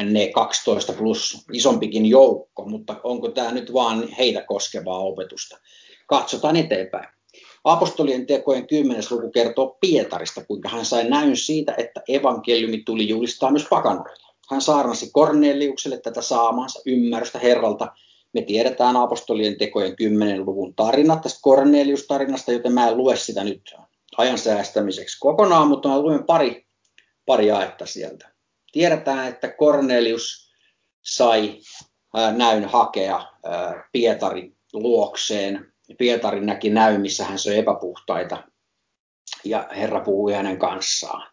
ne 0.04 0.32
12 0.32 0.94
plus 0.94 1.46
isompikin 1.54 2.06
joukko, 2.06 2.66
mutta 2.66 2.96
onko 3.04 3.30
tämä 3.30 3.52
nyt 3.52 3.74
vaan 3.74 4.08
heitä 4.08 4.44
koskevaa 4.48 5.00
opetusta? 5.00 5.60
Katsotaan 6.08 6.56
eteenpäin. 6.56 7.08
Apostolien 7.64 8.26
tekojen 8.26 8.68
10. 8.68 9.04
luku 9.12 9.32
kertoo 9.32 9.78
Pietarista, 9.82 10.46
kuinka 10.46 10.70
hän 10.70 10.86
sai 10.86 11.10
näyn 11.10 11.38
siitä, 11.38 11.76
että 11.78 12.02
evankeliumi 12.08 12.84
tuli 12.86 13.10
julistaa 13.10 13.52
myös 13.52 13.66
pakanoille. 13.70 14.18
Hän 14.50 14.62
saarnasi 14.62 15.10
Korneliukselle 15.14 16.02
tätä 16.02 16.22
saamaansa 16.22 16.82
ymmärrystä 16.86 17.40
Herralta 17.40 17.88
me 18.34 18.42
tiedetään 18.42 18.98
apostolien 18.98 19.58
tekojen 19.58 19.96
10 19.96 20.46
luvun 20.46 20.76
tarinat 20.76 21.22
tästä 21.22 21.40
Cornelius-tarinasta, 21.44 22.52
joten 22.52 22.74
mä 22.74 22.88
en 22.88 22.98
lue 22.98 23.16
sitä 23.16 23.44
nyt 23.44 23.76
ajan 24.18 24.38
säästämiseksi 24.38 25.18
kokonaan, 25.20 25.68
mutta 25.68 25.90
mä 25.90 26.00
luen 26.00 26.24
pari, 26.24 26.68
pari 27.26 27.48
jaetta 27.48 27.86
sieltä. 27.86 28.32
Tiedetään, 28.72 29.28
että 29.28 29.50
Cornelius 29.50 30.52
sai 31.02 31.60
näyn 32.38 32.66
hakea 32.66 33.26
Pietarin 33.92 34.58
luokseen. 34.74 35.71
Pietari 35.98 36.42
näki 36.42 36.70
näy, 36.70 36.98
missä 36.98 37.26
hän 37.26 37.40
söi 37.40 37.58
epäpuhtaita 37.58 38.44
ja 39.44 39.68
Herra 39.76 40.00
puhui 40.00 40.34
hänen 40.34 40.60
kanssaan. 40.60 41.32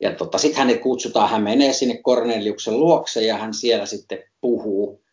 Ja 0.00 0.14
tota, 0.14 0.38
sitten 0.38 0.58
hänet 0.58 0.80
kutsutaan, 0.80 1.30
hän 1.30 1.42
menee 1.42 1.72
sinne 1.72 2.00
Korneliuksen 2.02 2.80
luokse 2.80 3.22
ja 3.22 3.36
hän 3.36 3.54
siellä 3.54 3.86
sitten 3.86 4.18
puhuu 4.40 5.04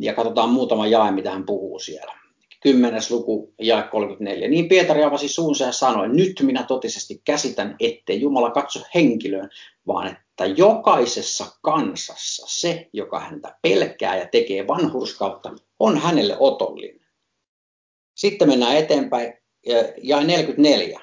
ja 0.00 0.14
katsotaan 0.14 0.50
muutama 0.50 0.86
jae, 0.86 1.10
mitä 1.10 1.30
hän 1.30 1.46
puhuu 1.46 1.78
siellä. 1.78 2.18
Kymmenes 2.62 3.10
luku, 3.10 3.54
jae 3.60 3.82
34. 3.82 4.48
Niin 4.48 4.68
Pietari 4.68 5.04
avasi 5.04 5.28
suunsa 5.28 5.64
ja 5.64 5.72
sanoi, 5.72 6.08
nyt 6.08 6.40
minä 6.42 6.62
totisesti 6.62 7.22
käsitän, 7.24 7.76
ettei 7.80 8.20
Jumala 8.20 8.50
katso 8.50 8.80
henkilöön, 8.94 9.50
vaan 9.86 10.06
että 10.06 10.46
jokaisessa 10.46 11.46
kansassa 11.62 12.46
se, 12.48 12.88
joka 12.92 13.20
häntä 13.20 13.58
pelkää 13.62 14.16
ja 14.16 14.28
tekee 14.32 14.66
vanhurskautta, 14.66 15.52
on 15.78 15.98
hänelle 15.98 16.36
otollinen. 16.38 16.97
Sitten 18.18 18.48
mennään 18.48 18.76
eteenpäin, 18.76 19.34
jae 20.02 20.24
44. 20.24 21.00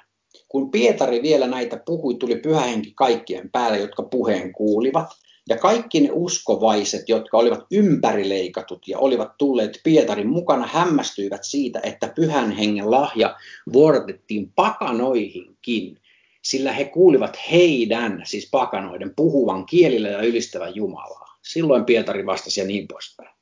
Kun 0.47 0.71
Pietari 0.71 1.21
vielä 1.21 1.47
näitä 1.47 1.81
puhui, 1.85 2.15
tuli 2.15 2.35
pyhä 2.35 2.61
henki 2.61 2.93
kaikkien 2.95 3.51
päälle, 3.51 3.79
jotka 3.79 4.03
puheen 4.03 4.53
kuulivat. 4.53 5.07
Ja 5.49 5.57
kaikki 5.57 5.99
ne 5.99 6.09
uskovaiset, 6.11 7.09
jotka 7.09 7.37
olivat 7.37 7.65
ympärileikatut 7.71 8.87
ja 8.87 8.99
olivat 8.99 9.37
tulleet 9.37 9.79
Pietarin 9.83 10.29
mukana, 10.29 10.67
hämmästyivät 10.67 11.43
siitä, 11.43 11.79
että 11.83 12.07
pyhän 12.15 12.51
hengen 12.51 12.91
lahja 12.91 13.37
vuorotettiin 13.73 14.51
pakanoihinkin, 14.55 15.99
sillä 16.43 16.71
he 16.71 16.85
kuulivat 16.85 17.37
heidän, 17.51 18.21
siis 18.25 18.49
pakanoiden, 18.51 19.13
puhuvan 19.15 19.65
kielillä 19.65 20.07
ja 20.07 20.21
ylistävän 20.21 20.75
Jumalaa. 20.75 21.37
Silloin 21.41 21.85
Pietari 21.85 22.25
vastasi 22.25 22.59
ja 22.59 22.67
niin 22.67 22.87
poispäin. 22.87 23.35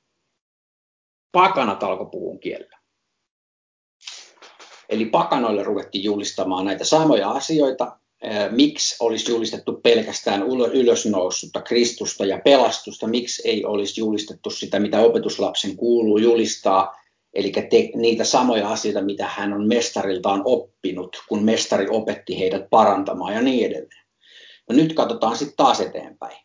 Pakanat 1.31 1.83
alkoi 1.83 2.07
puhun 2.11 2.39
kielellä. 2.39 2.82
Eli 4.89 5.05
pakanoille 5.05 5.63
ruvettiin 5.63 6.03
julistamaan 6.03 6.65
näitä 6.65 6.83
samoja 6.83 7.31
asioita, 7.31 7.97
miksi 8.51 8.95
olisi 8.99 9.31
julistettu 9.31 9.73
pelkästään 9.83 10.43
ylösnoussutta 10.73 11.61
Kristusta 11.61 12.25
ja 12.25 12.39
pelastusta, 12.43 13.07
miksi 13.07 13.49
ei 13.49 13.65
olisi 13.65 14.01
julistettu 14.01 14.49
sitä, 14.49 14.79
mitä 14.79 14.99
opetuslapsen 14.99 15.75
kuuluu 15.75 16.17
julistaa, 16.17 17.03
Eli 17.33 17.51
te, 17.51 17.89
niitä 17.95 18.23
samoja 18.23 18.69
asioita, 18.69 19.01
mitä 19.01 19.27
hän 19.27 19.53
on 19.53 19.67
mestariltaan 19.67 20.41
oppinut, 20.45 21.23
kun 21.27 21.43
mestari 21.43 21.87
opetti 21.89 22.39
heidät 22.39 22.69
parantamaan 22.69 23.33
ja 23.33 23.41
niin 23.41 23.65
edelleen. 23.65 24.05
No 24.69 24.75
nyt 24.75 24.93
katsotaan 24.93 25.37
sitten 25.37 25.57
taas 25.57 25.81
eteenpäin. 25.81 26.37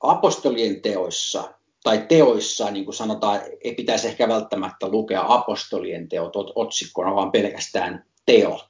apostolien 0.00 0.82
teoissa 0.82 1.54
tai 1.88 2.04
teoissa, 2.08 2.70
niin 2.70 2.84
kuin 2.84 2.94
sanotaan, 2.94 3.40
ei 3.64 3.74
pitäisi 3.74 4.08
ehkä 4.08 4.28
välttämättä 4.28 4.88
lukea 4.88 5.24
apostolien 5.28 6.08
teot 6.08 6.32
otsikkona, 6.54 7.14
vaan 7.14 7.32
pelkästään 7.32 8.04
teot. 8.26 8.68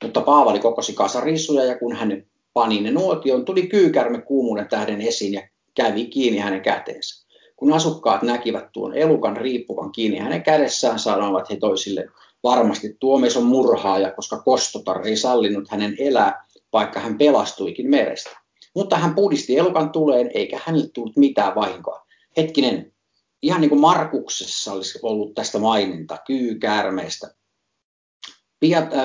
Mutta 0.04 0.22
Paavali 0.22 0.60
kokosi 0.60 0.94
kasarisuja 0.94 1.64
ja 1.64 1.80
kun 1.80 1.96
hän 1.96 2.26
pani 2.56 2.82
ne 2.82 2.92
nuotion, 2.92 3.46
tuli 3.46 3.68
kyykärme 3.68 4.22
kuumuuden 4.22 4.68
tähden 4.68 5.02
esiin 5.02 5.34
ja 5.34 5.48
kävi 5.76 6.06
kiinni 6.06 6.40
hänen 6.40 6.62
käteensä. 6.62 7.26
Kun 7.56 7.74
asukkaat 7.74 8.22
näkivät 8.22 8.72
tuon 8.72 8.98
elukan 8.98 9.38
riippuvan 9.38 9.92
kiinni 9.92 10.18
hänen 10.18 10.44
kädessään, 10.44 11.00
sanoivat 11.00 11.50
he 11.50 11.56
toisille, 11.56 12.06
varmasti 12.44 12.98
tuo 13.00 13.20
mies 13.20 13.38
on 13.38 13.44
murhaaja, 13.44 14.12
koska 14.12 14.42
kostotar 14.42 15.08
ei 15.08 15.18
sallinut 15.18 15.70
hänen 15.70 15.96
elää, 16.00 16.46
vaikka 16.74 17.00
hän 17.00 17.18
pelastuikin 17.18 17.90
merestä. 17.90 18.30
Mutta 18.76 18.98
hän 18.98 19.16
pudisti 19.16 19.58
elukan 19.58 19.92
tuleen, 19.92 20.32
eikä 20.34 20.60
hänelle 20.66 20.88
tullut 20.94 21.18
mitään 21.18 21.56
vahinkoa. 21.56 22.06
Hetkinen, 22.38 22.94
ihan 23.42 23.62
niin 23.62 23.70
kuin 23.70 23.82
Markuksessa 23.82 24.74
olisi 24.74 25.00
ollut 25.02 25.34
tästä 25.34 25.60
maininta, 25.60 26.18
kyykäärmeestä. 26.28 27.36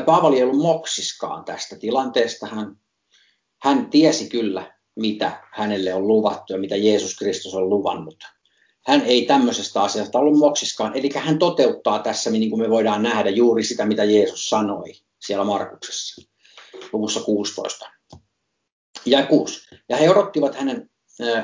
Paavali 0.06 0.36
ei 0.36 0.42
ollut 0.42 0.62
moksiskaan 0.62 1.44
tästä 1.44 1.76
tilanteesta. 1.76 2.46
Hän 2.46 2.76
hän 3.62 3.90
tiesi 3.90 4.28
kyllä, 4.28 4.74
mitä 4.96 5.32
hänelle 5.52 5.94
on 5.94 6.08
luvattu 6.08 6.52
ja 6.52 6.58
mitä 6.58 6.76
Jeesus 6.76 7.16
Kristus 7.16 7.54
on 7.54 7.70
luvannut. 7.70 8.16
Hän 8.86 9.02
ei 9.02 9.24
tämmöisestä 9.24 9.82
asiasta 9.82 10.18
ollut 10.18 10.38
moksiskaan, 10.38 10.96
eli 10.96 11.10
hän 11.16 11.38
toteuttaa 11.38 11.98
tässä, 11.98 12.30
niin 12.30 12.50
kuin 12.50 12.62
me 12.62 12.70
voidaan 12.70 13.02
nähdä, 13.02 13.30
juuri 13.30 13.64
sitä, 13.64 13.86
mitä 13.86 14.04
Jeesus 14.04 14.48
sanoi 14.48 14.92
siellä 15.18 15.44
Markuksessa, 15.44 16.22
luvussa 16.92 17.20
16. 17.20 17.90
Ja 19.06 19.26
6. 19.26 19.60
Ja 19.88 19.96
he 19.96 20.10
odottivat 20.10 20.54
hänen 20.54 20.90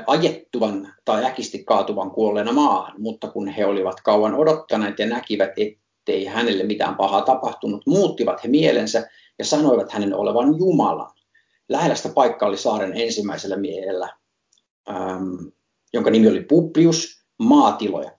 ajettuvan 0.07 0.94
tai 1.05 1.24
äkisti 1.24 1.64
kaatuvan 1.64 2.11
kuolleena 2.11 2.52
maahan, 2.52 2.94
mutta 2.98 3.31
kun 3.31 3.48
he 3.48 3.66
olivat 3.66 4.00
kauan 4.00 4.35
odottaneet 4.35 4.98
ja 4.98 5.07
näkivät, 5.07 5.50
ettei 5.57 6.24
hänelle 6.24 6.64
mitään 6.64 6.96
pahaa 6.96 7.22
tapahtunut, 7.22 7.87
muuttivat 7.87 8.44
he 8.44 8.48
mielensä 8.48 9.09
ja 9.38 9.44
sanoivat 9.44 9.92
hänen 9.92 10.14
olevan 10.14 10.59
Jumalan. 10.59 11.15
Lähellä 11.68 11.94
sitä 11.94 12.09
paikkaa 12.09 12.48
oli 12.48 12.57
saaren 12.57 12.92
ensimmäisellä 12.94 13.57
miehellä, 13.57 14.12
ähm, 14.90 15.35
jonka 15.92 16.11
nimi 16.11 16.29
oli 16.29 16.40
Publius, 16.40 17.26
maatiloja. 17.38 18.11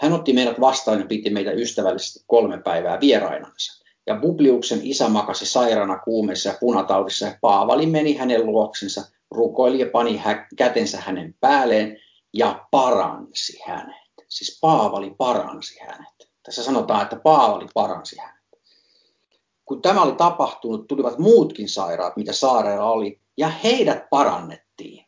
Hän 0.00 0.12
otti 0.12 0.32
meidät 0.32 0.60
vastaan 0.60 1.00
ja 1.00 1.06
piti 1.06 1.30
meitä 1.30 1.50
ystävällisesti 1.50 2.24
kolme 2.26 2.62
päivää 2.62 3.00
vierainansa. 3.00 3.84
Ja 4.06 4.18
Publiuksen 4.20 4.80
isä 4.82 5.08
makasi 5.08 5.46
sairaana 5.46 5.98
kuumeessa 5.98 6.48
ja 6.48 6.56
punataudissa 6.60 7.26
ja 7.26 7.38
Paavali 7.40 7.86
meni 7.86 8.16
hänen 8.16 8.46
luoksensa, 8.46 9.04
rukoili 9.30 9.80
ja 9.80 9.90
pani 9.92 10.16
hä- 10.16 10.46
kätensä 10.56 11.00
hänen 11.00 11.34
päälleen 11.40 11.96
ja 12.34 12.66
paransi 12.70 13.60
hänet. 13.66 14.12
Siis 14.28 14.58
Paavali 14.60 15.14
paransi 15.18 15.78
hänet. 15.80 16.30
Tässä 16.42 16.62
sanotaan, 16.62 17.02
että 17.02 17.16
Paavali 17.16 17.66
paransi 17.74 18.16
hänet 18.18 18.35
kun 19.66 19.82
tämä 19.82 20.02
oli 20.02 20.12
tapahtunut, 20.12 20.86
tulivat 20.86 21.18
muutkin 21.18 21.68
sairaat, 21.68 22.16
mitä 22.16 22.32
saarella 22.32 22.90
oli, 22.90 23.20
ja 23.36 23.48
heidät 23.48 24.10
parannettiin. 24.10 25.06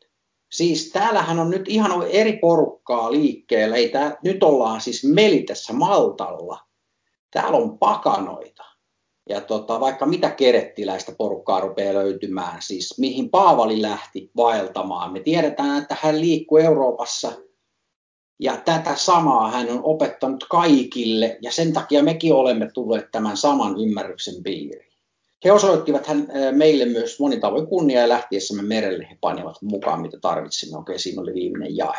Siis 0.52 0.90
täällähän 0.90 1.38
on 1.38 1.50
nyt 1.50 1.68
ihan 1.68 2.02
eri 2.10 2.36
porukkaa 2.36 3.12
liikkeellä. 3.12 3.76
Ei 3.76 3.88
tää, 3.88 4.16
nyt 4.24 4.42
ollaan 4.42 4.80
siis 4.80 5.04
Melitessä 5.04 5.72
Maltalla. 5.72 6.60
Täällä 7.30 7.58
on 7.58 7.78
pakanoita. 7.78 8.64
Ja 9.28 9.40
tota, 9.40 9.80
vaikka 9.80 10.06
mitä 10.06 10.30
kerettiläistä 10.30 11.12
porukkaa 11.18 11.60
rupeaa 11.60 11.94
löytymään, 11.94 12.62
siis 12.62 12.98
mihin 12.98 13.30
Paavali 13.30 13.82
lähti 13.82 14.30
vaeltamaan. 14.36 15.12
Me 15.12 15.20
tiedetään, 15.20 15.82
että 15.82 15.96
hän 16.00 16.20
liikkuu 16.20 16.58
Euroopassa– 16.58 17.32
ja 18.38 18.56
tätä 18.56 18.96
samaa 18.96 19.50
hän 19.50 19.70
on 19.70 19.80
opettanut 19.82 20.44
kaikille 20.50 21.38
ja 21.42 21.52
sen 21.52 21.72
takia 21.72 22.02
mekin 22.02 22.34
olemme 22.34 22.70
tulleet 22.74 23.10
tämän 23.10 23.36
saman 23.36 23.80
ymmärryksen 23.80 24.42
piiriin. 24.42 24.92
He 25.44 25.52
osoittivat 25.52 26.06
hän, 26.06 26.28
meille 26.52 26.84
myös 26.84 27.20
monin 27.20 27.40
tavoin 27.40 27.66
kunniaa 27.66 28.02
ja 28.02 28.08
lähtiessämme 28.08 28.62
merelle 28.62 29.06
he 29.10 29.18
panivat 29.20 29.62
mukaan 29.62 30.00
mitä 30.00 30.18
tarvitsimme. 30.20 30.78
Okei, 30.78 30.98
siinä 30.98 31.22
oli 31.22 31.34
viimeinen 31.34 31.76
jae. 31.76 31.98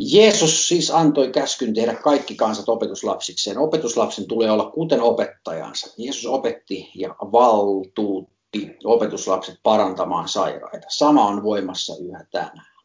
Jeesus 0.00 0.68
siis 0.68 0.90
antoi 0.90 1.28
käskyn 1.28 1.74
tehdä 1.74 1.94
kaikki 1.94 2.34
kansat 2.34 2.68
opetuslapsikseen. 2.68 3.58
Opetuslapsen 3.58 4.28
tulee 4.28 4.50
olla 4.50 4.70
kuten 4.70 5.00
opettajansa. 5.00 5.94
Jeesus 5.98 6.26
opetti 6.26 6.90
ja 6.94 7.16
valtuutti 7.20 8.76
opetuslapset 8.84 9.56
parantamaan 9.62 10.28
sairaita. 10.28 10.86
Sama 10.88 11.26
on 11.26 11.42
voimassa 11.42 11.94
yhä 12.00 12.24
tänään. 12.30 12.77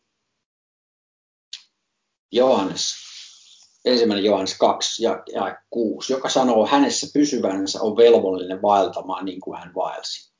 Johannes, 2.33 2.93
ensimmäinen 3.85 4.25
Johannes 4.25 4.57
2 4.57 5.03
ja, 5.03 5.23
ja 5.33 5.57
6, 5.69 6.13
joka 6.13 6.29
sanoo, 6.29 6.67
hänessä 6.67 7.07
pysyvänsä 7.13 7.81
on 7.81 7.97
velvollinen 7.97 8.61
vaeltamaan 8.61 9.25
niin 9.25 9.41
kuin 9.41 9.59
hän 9.59 9.75
vaelsi. 9.75 10.33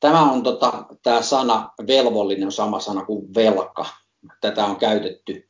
Tämä 0.00 0.32
on 0.32 0.42
tota, 0.42 0.84
tämä 1.02 1.22
sana 1.22 1.70
velvollinen 1.86 2.44
on 2.46 2.52
sama 2.52 2.80
sana 2.80 3.04
kuin 3.04 3.34
velka. 3.34 3.86
Tätä 4.40 4.64
on 4.64 4.76
käytetty 4.76 5.48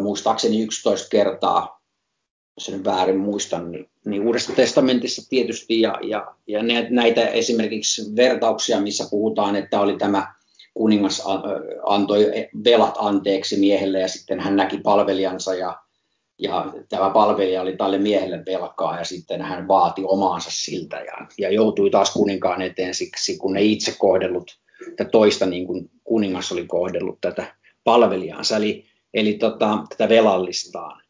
muistaakseni 0.00 0.62
11 0.62 1.08
kertaa, 1.08 1.80
jos 2.56 2.68
en 2.68 2.84
väärin 2.84 3.18
muistan, 3.18 3.70
niin, 3.70 3.90
niin 4.04 4.26
Uudessa 4.26 4.52
testamentissa 4.52 5.28
tietysti 5.28 5.80
ja, 5.80 5.98
ja, 6.02 6.34
ja 6.46 6.62
näitä 6.90 7.26
esimerkiksi 7.26 8.16
vertauksia, 8.16 8.80
missä 8.80 9.06
puhutaan, 9.10 9.56
että 9.56 9.80
oli 9.80 9.98
tämä 9.98 10.34
kuningas 10.78 11.22
antoi 11.86 12.26
velat 12.64 12.94
anteeksi 12.98 13.56
miehelle 13.56 14.00
ja 14.00 14.08
sitten 14.08 14.40
hän 14.40 14.56
näki 14.56 14.78
palvelijansa 14.78 15.54
ja, 15.54 15.76
ja 16.38 16.72
tämä 16.88 17.10
palvelija 17.10 17.62
oli 17.62 17.76
tälle 17.76 17.98
miehelle 17.98 18.42
velkaa 18.46 18.98
ja 18.98 19.04
sitten 19.04 19.42
hän 19.42 19.68
vaati 19.68 20.02
omaansa 20.04 20.50
siltä 20.52 20.96
ja, 20.96 21.26
ja 21.38 21.50
joutui 21.50 21.90
taas 21.90 22.12
kuninkaan 22.12 22.62
eteen 22.62 22.94
siksi, 22.94 23.38
kun 23.38 23.56
ei 23.56 23.72
itse 23.72 23.94
kohdellut 23.98 24.58
ja 24.98 25.04
toista 25.04 25.46
niin 25.46 25.66
kuin 25.66 25.90
kuningas 26.04 26.52
oli 26.52 26.66
kohdellut 26.66 27.18
tätä 27.20 27.56
palvelijansa, 27.84 28.56
eli, 28.56 28.84
eli 29.14 29.34
tota, 29.34 29.78
tätä 29.88 30.08
velallistaan. 30.08 31.02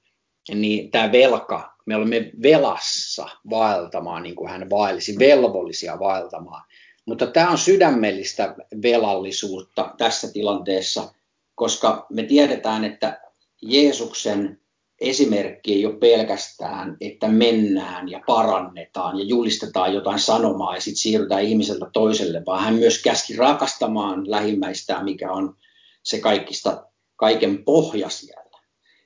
Niin 0.55 0.91
tämä 0.91 1.13
velka, 1.13 1.75
me 1.87 1.97
olemme 1.97 2.31
velassa 2.43 3.29
vaeltamaan 3.51 4.23
niin 4.23 4.37
kuin 4.37 4.51
hän 4.51 4.71
vaelisi, 4.71 5.19
velvollisia 5.19 5.99
vaeltamaan. 5.99 6.65
Mutta 7.09 7.27
tämä 7.27 7.51
on 7.51 7.59
sydämellistä 7.59 8.55
velallisuutta 8.83 9.95
tässä 9.99 10.33
tilanteessa, 10.33 11.13
koska 11.55 12.07
me 12.11 12.23
tiedetään, 12.23 12.85
että 12.85 13.21
Jeesuksen 13.63 14.61
esimerkki 15.01 15.75
ei 15.75 15.87
ole 15.87 15.99
pelkästään, 15.99 16.97
että 17.01 17.29
mennään 17.29 18.09
ja 18.09 18.21
parannetaan 18.27 19.19
ja 19.19 19.25
julistetaan 19.25 19.95
jotain 19.95 20.19
sanomaa 20.19 20.75
ja 20.75 20.81
sitten 20.81 21.01
siirrytään 21.01 21.43
ihmiseltä 21.43 21.87
toiselle, 21.93 22.43
vaan 22.47 22.65
hän 22.65 22.75
myös 22.75 23.03
käski 23.03 23.37
rakastamaan 23.37 24.31
lähimmäistään, 24.31 25.05
mikä 25.05 25.33
on 25.33 25.57
se 26.03 26.21
kaikista, 26.21 26.87
kaiken 27.17 27.65
pohja 27.65 28.09
siellä. 28.09 28.59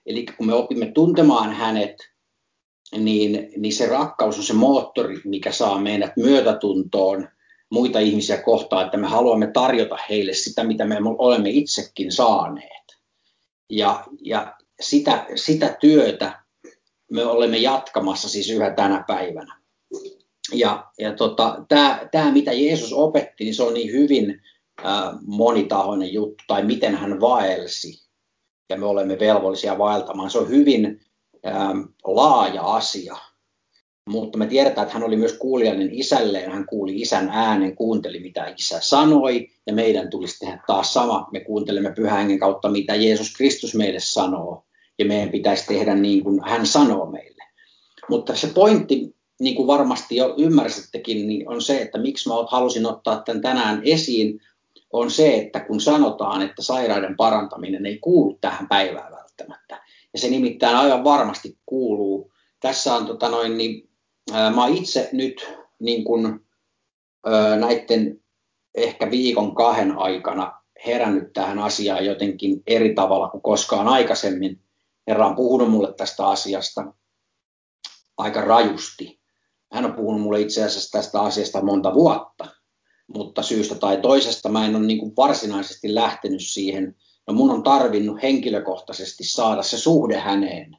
Eli 0.06 0.26
kun 0.36 0.46
me 0.46 0.54
opimme 0.54 0.86
tuntemaan 0.86 1.52
hänet, 1.52 1.96
niin, 2.98 3.52
niin 3.56 3.72
se 3.72 3.86
rakkaus 3.86 4.38
on 4.38 4.44
se 4.44 4.52
moottori, 4.52 5.20
mikä 5.24 5.52
saa 5.52 5.80
meidät 5.80 6.16
myötätuntoon 6.16 7.28
muita 7.72 7.98
ihmisiä 7.98 8.42
kohtaan, 8.42 8.84
että 8.84 8.96
me 8.96 9.06
haluamme 9.06 9.46
tarjota 9.46 9.96
heille 10.10 10.32
sitä, 10.32 10.64
mitä 10.64 10.84
me 10.84 10.96
olemme 11.18 11.50
itsekin 11.50 12.12
saaneet. 12.12 12.98
Ja, 13.70 14.04
ja 14.20 14.54
sitä, 14.80 15.26
sitä 15.34 15.76
työtä 15.80 16.42
me 17.10 17.24
olemme 17.24 17.58
jatkamassa 17.58 18.28
siis 18.28 18.50
yhä 18.50 18.70
tänä 18.70 19.04
päivänä. 19.06 19.60
Ja, 20.52 20.90
ja 20.98 21.16
tota, 21.16 21.64
tämä, 22.10 22.32
mitä 22.32 22.52
Jeesus 22.52 22.92
opetti, 22.92 23.44
niin 23.44 23.54
se 23.54 23.62
on 23.62 23.74
niin 23.74 23.92
hyvin 23.92 24.42
äh, 24.86 25.14
monitahoinen 25.26 26.12
juttu, 26.12 26.44
tai 26.46 26.64
miten 26.64 26.94
hän 26.94 27.20
vaelsi, 27.20 28.02
ja 28.70 28.76
me 28.76 28.86
olemme 28.86 29.18
velvollisia 29.18 29.78
vaeltamaan. 29.78 30.30
Se 30.30 30.38
on 30.38 30.48
hyvin 30.48 31.00
ähm, 31.46 31.80
laaja 32.04 32.62
asia, 32.62 33.16
mutta 34.08 34.38
me 34.38 34.46
tiedetään, 34.46 34.86
että 34.86 34.98
hän 34.98 35.06
oli 35.06 35.16
myös 35.16 35.32
kuulijainen 35.32 35.88
isälleen, 35.92 36.50
hän 36.50 36.66
kuuli 36.66 37.00
isän 37.00 37.28
äänen, 37.28 37.76
kuunteli 37.76 38.20
mitä 38.20 38.54
isä 38.58 38.80
sanoi, 38.80 39.48
ja 39.66 39.72
meidän 39.72 40.10
tulisi 40.10 40.38
tehdä 40.38 40.62
taas 40.66 40.94
sama. 40.94 41.28
Me 41.32 41.40
kuuntelemme 41.40 41.92
pyhän 41.92 42.38
kautta, 42.38 42.68
mitä 42.68 42.94
Jeesus 42.94 43.34
Kristus 43.36 43.74
meille 43.74 44.00
sanoo, 44.00 44.64
ja 44.98 45.04
meidän 45.04 45.30
pitäisi 45.30 45.66
tehdä 45.66 45.94
niin 45.94 46.24
kuin 46.24 46.40
hän 46.44 46.66
sanoo 46.66 47.06
meille. 47.06 47.44
Mutta 48.08 48.36
se 48.36 48.46
pointti, 48.46 49.14
niin 49.40 49.56
kuin 49.56 49.66
varmasti 49.66 50.16
jo 50.16 50.34
ymmärsittekin, 50.38 51.28
niin 51.28 51.48
on 51.48 51.62
se, 51.62 51.82
että 51.82 51.98
miksi 51.98 52.28
mä 52.28 52.34
halusin 52.48 52.86
ottaa 52.86 53.22
tämän 53.22 53.42
tänään 53.42 53.82
esiin, 53.84 54.40
on 54.92 55.10
se, 55.10 55.34
että 55.34 55.60
kun 55.60 55.80
sanotaan, 55.80 56.42
että 56.42 56.62
sairaiden 56.62 57.16
parantaminen 57.16 57.86
ei 57.86 57.98
kuulu 57.98 58.38
tähän 58.40 58.68
päivään 58.68 59.12
välttämättä, 59.12 59.82
ja 60.12 60.18
se 60.18 60.28
nimittäin 60.28 60.76
aivan 60.76 61.04
varmasti 61.04 61.58
kuuluu. 61.66 62.32
Tässä 62.60 62.94
on 62.94 63.06
tota 63.06 63.28
noin, 63.28 63.58
niin, 63.58 63.88
mä 64.54 64.66
itse 64.66 65.08
nyt 65.12 65.54
niin 65.78 66.04
kun, 66.04 66.46
näiden 67.60 68.20
ehkä 68.74 69.10
viikon 69.10 69.54
kahden 69.54 69.98
aikana 69.98 70.62
herännyt 70.86 71.32
tähän 71.32 71.58
asiaan 71.58 72.06
jotenkin 72.06 72.62
eri 72.66 72.94
tavalla 72.94 73.28
kuin 73.28 73.42
koskaan 73.42 73.88
aikaisemmin. 73.88 74.60
Herra 75.08 75.26
on 75.26 75.36
puhunut 75.36 75.70
mulle 75.70 75.94
tästä 75.94 76.26
asiasta 76.26 76.94
aika 78.16 78.40
rajusti. 78.40 79.20
Hän 79.72 79.84
on 79.84 79.92
puhunut 79.92 80.22
mulle 80.22 80.40
itse 80.40 80.64
asiassa 80.64 80.98
tästä 80.98 81.20
asiasta 81.20 81.64
monta 81.64 81.94
vuotta, 81.94 82.46
mutta 83.06 83.42
syystä 83.42 83.74
tai 83.74 83.96
toisesta 83.96 84.48
mä 84.48 84.66
en 84.66 84.76
ole 84.76 84.86
niin 84.86 84.98
kuin 84.98 85.12
varsinaisesti 85.16 85.94
lähtenyt 85.94 86.42
siihen. 86.44 86.96
No 87.26 87.34
mun 87.34 87.50
on 87.50 87.62
tarvinnut 87.62 88.22
henkilökohtaisesti 88.22 89.24
saada 89.24 89.62
se 89.62 89.78
suhde 89.78 90.18
häneen, 90.18 90.76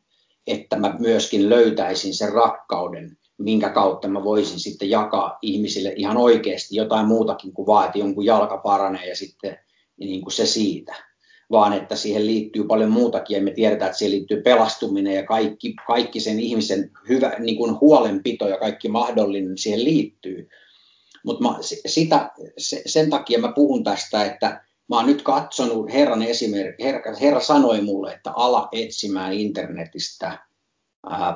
että 0.47 0.75
mä 0.75 0.95
myöskin 0.99 1.49
löytäisin 1.49 2.15
sen 2.15 2.33
rakkauden, 2.33 3.17
minkä 3.37 3.69
kautta 3.69 4.07
mä 4.07 4.23
voisin 4.23 4.59
sitten 4.59 4.89
jakaa 4.89 5.37
ihmisille 5.41 5.93
ihan 5.95 6.17
oikeasti 6.17 6.75
jotain 6.75 7.07
muutakin 7.07 7.53
kuin 7.53 7.65
vaan, 7.65 7.85
että 7.85 7.97
jonkun 7.97 8.25
jalka 8.25 8.57
paranee 8.57 9.09
ja 9.09 9.15
sitten 9.15 9.57
niin 9.97 10.21
kuin 10.21 10.33
se 10.33 10.45
siitä 10.45 10.95
vaan 11.51 11.73
että 11.73 11.95
siihen 11.95 12.25
liittyy 12.25 12.63
paljon 12.63 12.91
muutakin 12.91 13.35
ja 13.35 13.41
me 13.43 13.51
tiedetään, 13.51 13.89
että 13.89 13.97
siihen 13.97 14.11
liittyy 14.11 14.41
pelastuminen 14.41 15.15
ja 15.15 15.25
kaikki, 15.25 15.75
kaikki 15.87 16.19
sen 16.19 16.39
ihmisen 16.39 16.91
hyvä, 17.09 17.31
niin 17.39 17.57
kuin 17.57 17.79
huolenpito 17.81 18.47
ja 18.47 18.57
kaikki 18.57 18.89
mahdollinen 18.89 19.57
siihen 19.57 19.83
liittyy. 19.83 20.49
Mutta 21.25 21.43
sitä, 21.85 22.31
sen 22.85 23.09
takia 23.09 23.39
mä 23.39 23.51
puhun 23.55 23.83
tästä, 23.83 24.25
että 24.25 24.61
mä 24.89 24.95
oon 24.95 25.05
nyt 25.05 25.21
katsonut 25.21 25.93
Herran 25.93 26.23
esimerkki, 26.23 26.83
Herra, 26.83 27.15
Herra 27.15 27.39
sanoi 27.39 27.81
mulle, 27.81 28.13
että 28.13 28.31
ala 28.31 28.67
etsimään 28.71 29.33
internetistä 29.33 30.39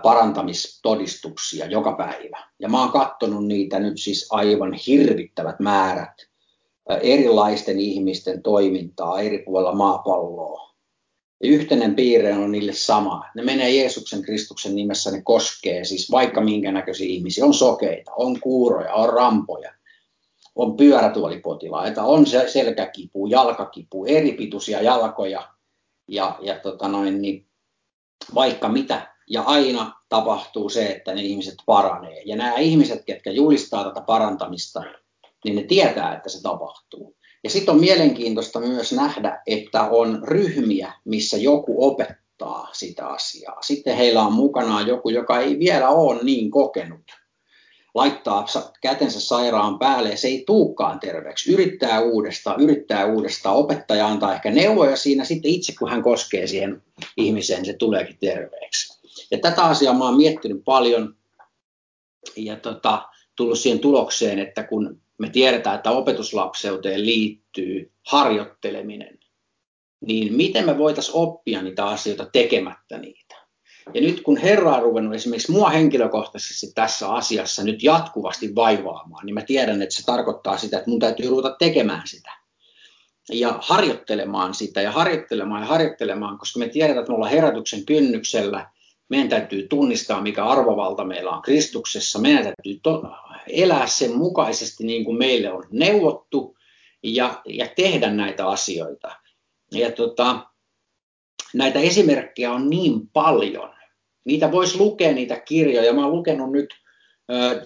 parantamistodistuksia 0.04 1.66
joka 1.66 1.92
päivä. 1.92 2.48
Ja 2.60 2.70
mä 2.70 2.80
oon 2.80 2.92
katsonut 2.92 3.48
niitä 3.48 3.80
nyt 3.80 3.94
siis 3.98 4.28
aivan 4.32 4.74
hirvittävät 4.74 5.60
määrät 5.60 6.14
erilaisten 7.02 7.80
ihmisten 7.80 8.44
toimintaa 8.44 9.20
eri 9.20 9.40
puolilla 9.40 9.76
maapalloa. 9.76 10.68
Ja 11.44 11.50
yhteinen 11.50 11.96
piirre 11.96 12.34
on 12.34 12.52
niille 12.52 12.74
sama. 12.74 13.26
Ne 13.36 13.44
menee 13.44 13.70
Jeesuksen 13.70 14.22
Kristuksen 14.22 14.76
nimessä, 14.76 15.12
ne 15.12 15.22
koskee 15.22 15.86
siis 15.86 16.12
vaikka 16.12 16.42
minkä 16.42 16.72
näköisiä 16.72 17.08
ihmisiä. 17.08 17.46
On 17.46 17.54
sokeita, 17.54 18.12
on 18.14 18.40
kuuroja, 18.40 18.94
on 18.94 19.10
rampoja, 19.10 19.74
on 20.56 20.78
pyörätuolipotilaita, 20.78 22.04
on 22.04 22.26
selkäkipu, 22.48 23.28
jalkakipu, 23.28 24.06
eri 24.06 24.32
pituisia 24.32 24.82
jalkoja 24.82 25.50
ja, 26.08 26.40
ja 26.42 26.60
tota 26.60 26.88
noin, 26.88 27.22
niin 27.22 27.48
vaikka 28.36 28.70
mitä. 28.70 29.17
Ja 29.30 29.42
aina 29.42 30.02
tapahtuu 30.10 30.70
se, 30.70 30.88
että 30.88 31.16
ne 31.16 31.22
ihmiset 31.22 31.56
paranee. 31.66 32.22
Ja 32.26 32.36
nämä 32.36 32.58
ihmiset, 32.58 33.06
ketkä 33.06 33.32
julistaa 33.32 33.84
tätä 33.84 34.02
parantamista, 34.02 34.84
niin 35.46 35.56
ne 35.56 35.64
tietää, 35.64 36.16
että 36.16 36.30
se 36.30 36.42
tapahtuu. 36.42 37.18
Ja 37.44 37.50
sitten 37.50 37.74
on 37.74 37.80
mielenkiintoista 37.80 38.60
myös 38.60 38.94
nähdä, 38.94 39.42
että 39.48 39.84
on 39.84 40.22
ryhmiä, 40.24 40.94
missä 41.06 41.38
joku 41.38 41.88
opettaa 41.88 42.70
sitä 42.72 43.08
asiaa. 43.08 43.62
Sitten 43.62 43.98
heillä 43.98 44.22
on 44.22 44.34
mukanaan 44.34 44.88
joku, 44.88 45.10
joka 45.10 45.40
ei 45.40 45.60
vielä 45.60 45.90
ole 45.90 46.24
niin 46.24 46.52
kokenut. 46.52 47.12
Laittaa 47.94 48.46
kätensä 48.82 49.20
sairaan 49.20 49.80
päälle 49.80 50.10
ja 50.10 50.18
se 50.18 50.28
ei 50.28 50.44
tuukaan 50.46 51.00
terveeksi. 51.00 51.54
Yrittää 51.54 52.00
uudestaan, 52.02 52.62
yrittää 52.62 53.06
uudestaan. 53.06 53.56
Opettaja 53.56 54.08
antaa 54.08 54.34
ehkä 54.34 54.52
neuvoja 54.52 54.96
siinä. 54.96 55.24
Sitten 55.24 55.52
itse 55.52 55.74
kun 55.80 55.90
hän 55.90 56.04
koskee 56.04 56.48
siihen 56.48 56.84
ihmiseen, 57.18 57.66
se 57.66 57.74
tuleekin 57.74 58.18
terveeksi. 58.20 58.97
Ja 59.32 59.38
tätä 59.38 59.64
asiaa 59.64 59.94
mä 59.94 60.06
oon 60.06 60.18
miettinyt 60.18 60.62
paljon 60.66 61.16
ja 62.36 62.56
tota, 62.56 63.08
tullut 63.36 63.60
siihen 63.60 63.80
tulokseen, 63.80 64.40
että 64.40 64.64
kun 64.64 65.02
me 65.18 65.30
tiedetään, 65.30 65.76
että 65.76 65.92
opetuslapseuteen 65.92 67.06
liittyy 67.06 67.92
harjoitteleminen, 68.06 69.20
niin 70.02 70.34
miten 70.34 70.66
me 70.66 70.78
voitaisiin 70.78 71.16
oppia 71.16 71.62
niitä 71.62 71.86
asioita 71.86 72.30
tekemättä 72.34 72.98
niitä. 72.98 73.36
Ja 73.94 74.02
nyt 74.02 74.22
kun 74.22 74.38
Herra 74.38 74.76
on 74.76 74.84
ruvennut 74.84 75.16
esimerkiksi 75.16 75.52
mua 75.52 75.70
henkilökohtaisesti 75.70 76.72
tässä 76.76 77.10
asiassa 77.10 77.64
nyt 77.64 77.84
jatkuvasti 77.84 78.56
vaivaamaan, 78.56 79.26
niin 79.26 79.34
mä 79.34 79.42
tiedän, 79.42 79.82
että 79.82 79.96
se 79.96 80.06
tarkoittaa 80.06 80.58
sitä, 80.58 80.78
että 80.78 80.90
mun 80.90 81.00
täytyy 81.00 81.30
ruveta 81.30 81.56
tekemään 81.60 82.08
sitä. 82.08 82.32
Ja 83.32 83.60
harjoittelemaan 83.62 84.54
sitä 84.54 84.82
ja 84.82 84.92
harjoittelemaan 84.92 85.62
ja 85.62 85.68
harjoittelemaan, 85.68 86.38
koska 86.38 86.60
me 86.60 86.68
tiedetään, 86.68 87.00
että 87.00 87.12
me 87.12 87.16
ollaan 87.16 87.32
herätyksen 87.32 87.86
kynnyksellä. 87.86 88.70
Meidän 89.10 89.30
täytyy 89.30 89.68
tunnistaa, 89.68 90.22
mikä 90.22 90.46
arvovalta 90.46 91.06
meillä 91.06 91.32
on 91.32 91.42
Kristuksessa. 91.42 92.20
Meidän 92.20 92.44
täytyy 92.44 92.80
to- 92.84 93.04
elää 93.48 93.88
sen 93.88 94.18
mukaisesti 94.18 94.84
niin 94.84 95.06
kuin 95.06 95.18
meille 95.18 95.52
on 95.52 95.64
neuvottu 95.72 96.58
ja, 97.04 97.42
ja 97.46 97.68
tehdä 97.76 98.12
näitä 98.12 98.48
asioita. 98.48 99.12
Ja 99.72 99.92
tota, 99.92 100.46
näitä 101.54 101.80
esimerkkejä 101.80 102.52
on 102.52 102.70
niin 102.70 103.08
paljon. 103.14 103.74
Niitä 104.26 104.52
voisi 104.52 104.78
lukea 104.78 105.12
niitä 105.12 105.40
kirjoja. 105.40 105.94
Mä 105.94 106.02
olen 106.02 106.16
lukenut 106.18 106.52
nyt 106.52 106.70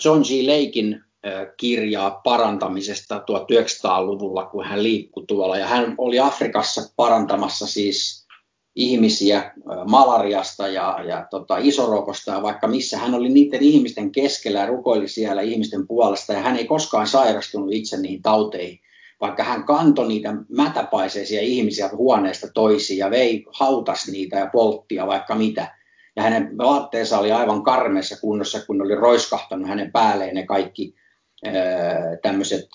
John 0.05 0.21
G. 0.21 0.29
Lakein 0.47 1.03
kirjaa 1.57 2.11
parantamisesta 2.11 3.17
1900-luvulla, 3.17 4.45
kun 4.45 4.65
hän 4.65 4.83
liikkui 4.83 5.25
tuolla. 5.27 5.57
Ja 5.57 5.67
hän 5.67 5.95
oli 5.97 6.19
Afrikassa 6.19 6.81
parantamassa 6.95 7.67
siis 7.67 8.20
ihmisiä 8.75 9.53
malariasta 9.87 10.67
ja, 10.67 10.99
ja 11.07 11.27
tota, 11.29 11.57
isorokosta 11.57 12.31
ja 12.31 12.41
vaikka 12.41 12.67
missä. 12.67 12.97
Hän 12.97 13.13
oli 13.13 13.29
niiden 13.29 13.61
ihmisten 13.61 14.11
keskellä 14.11 14.59
ja 14.59 14.65
rukoili 14.65 15.07
siellä 15.07 15.41
ihmisten 15.41 15.87
puolesta 15.87 16.33
ja 16.33 16.39
hän 16.39 16.57
ei 16.57 16.65
koskaan 16.65 17.07
sairastunut 17.07 17.69
itse 17.71 17.97
niihin 17.97 18.21
tauteihin, 18.21 18.79
vaikka 19.21 19.43
hän 19.43 19.63
kantoi 19.63 20.07
niitä 20.07 20.33
mätäpaiseisia 20.49 21.41
ihmisiä 21.41 21.89
huoneesta 21.93 22.47
toisiin 22.53 22.97
ja 22.97 23.09
vei, 23.09 23.45
hautas 23.59 24.07
niitä 24.07 24.37
ja 24.37 24.49
polttia 24.53 25.07
vaikka 25.07 25.35
mitä. 25.35 25.77
Ja 26.15 26.23
hänen 26.23 26.57
vaatteensa 26.57 27.19
oli 27.19 27.31
aivan 27.31 27.63
karmeessa 27.63 28.21
kunnossa, 28.21 28.65
kun 28.65 28.81
oli 28.81 28.95
roiskahtanut 28.95 29.67
hänen 29.67 29.91
päälleen 29.91 30.35
ne 30.35 30.45
kaikki 30.45 30.95
tämmöiset 32.21 32.67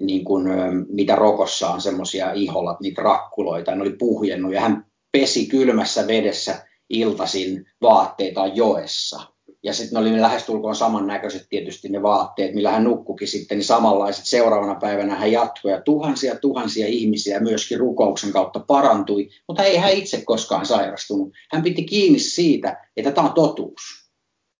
niin 0.00 0.24
kuin, 0.24 0.44
mitä 0.88 1.16
rokossa 1.16 1.68
on 1.68 1.80
semmoisia 1.80 2.32
iholat, 2.32 2.80
niitä 2.80 3.02
rakkuloita, 3.02 3.74
ne 3.74 3.82
oli 3.82 3.96
puhjennut 3.98 4.52
ja 4.52 4.60
hän 4.60 4.89
pesi 5.12 5.46
kylmässä 5.46 6.06
vedessä 6.06 6.66
iltasin 6.90 7.66
vaatteitaan 7.82 8.56
joessa. 8.56 9.20
ja 9.62 9.74
sitten 9.74 10.02
ne 10.02 10.10
oli 10.10 10.20
lähestulkoon 10.20 10.76
samannäköiset 10.76 11.46
tietysti 11.50 11.88
ne 11.88 12.02
vaatteet, 12.02 12.54
millä 12.54 12.70
hän 12.70 12.84
nukkukin 12.84 13.28
sitten, 13.28 13.58
niin 13.58 13.64
samanlaiset 13.64 14.26
seuraavana 14.26 14.74
päivänä 14.74 15.14
hän 15.14 15.32
jatkoi 15.32 15.72
ja 15.72 15.80
tuhansia 15.80 16.36
tuhansia 16.36 16.86
ihmisiä 16.86 17.40
myöskin 17.40 17.78
rukouksen 17.78 18.32
kautta 18.32 18.60
parantui, 18.60 19.28
mutta 19.48 19.64
ei 19.64 19.76
hän 19.76 19.92
itse 19.92 20.22
koskaan 20.24 20.66
sairastunut. 20.66 21.32
Hän 21.52 21.62
piti 21.62 21.84
kiinni 21.84 22.18
siitä, 22.18 22.86
että 22.96 23.12
tämä 23.12 23.28
on 23.28 23.34
totuus. 23.34 24.10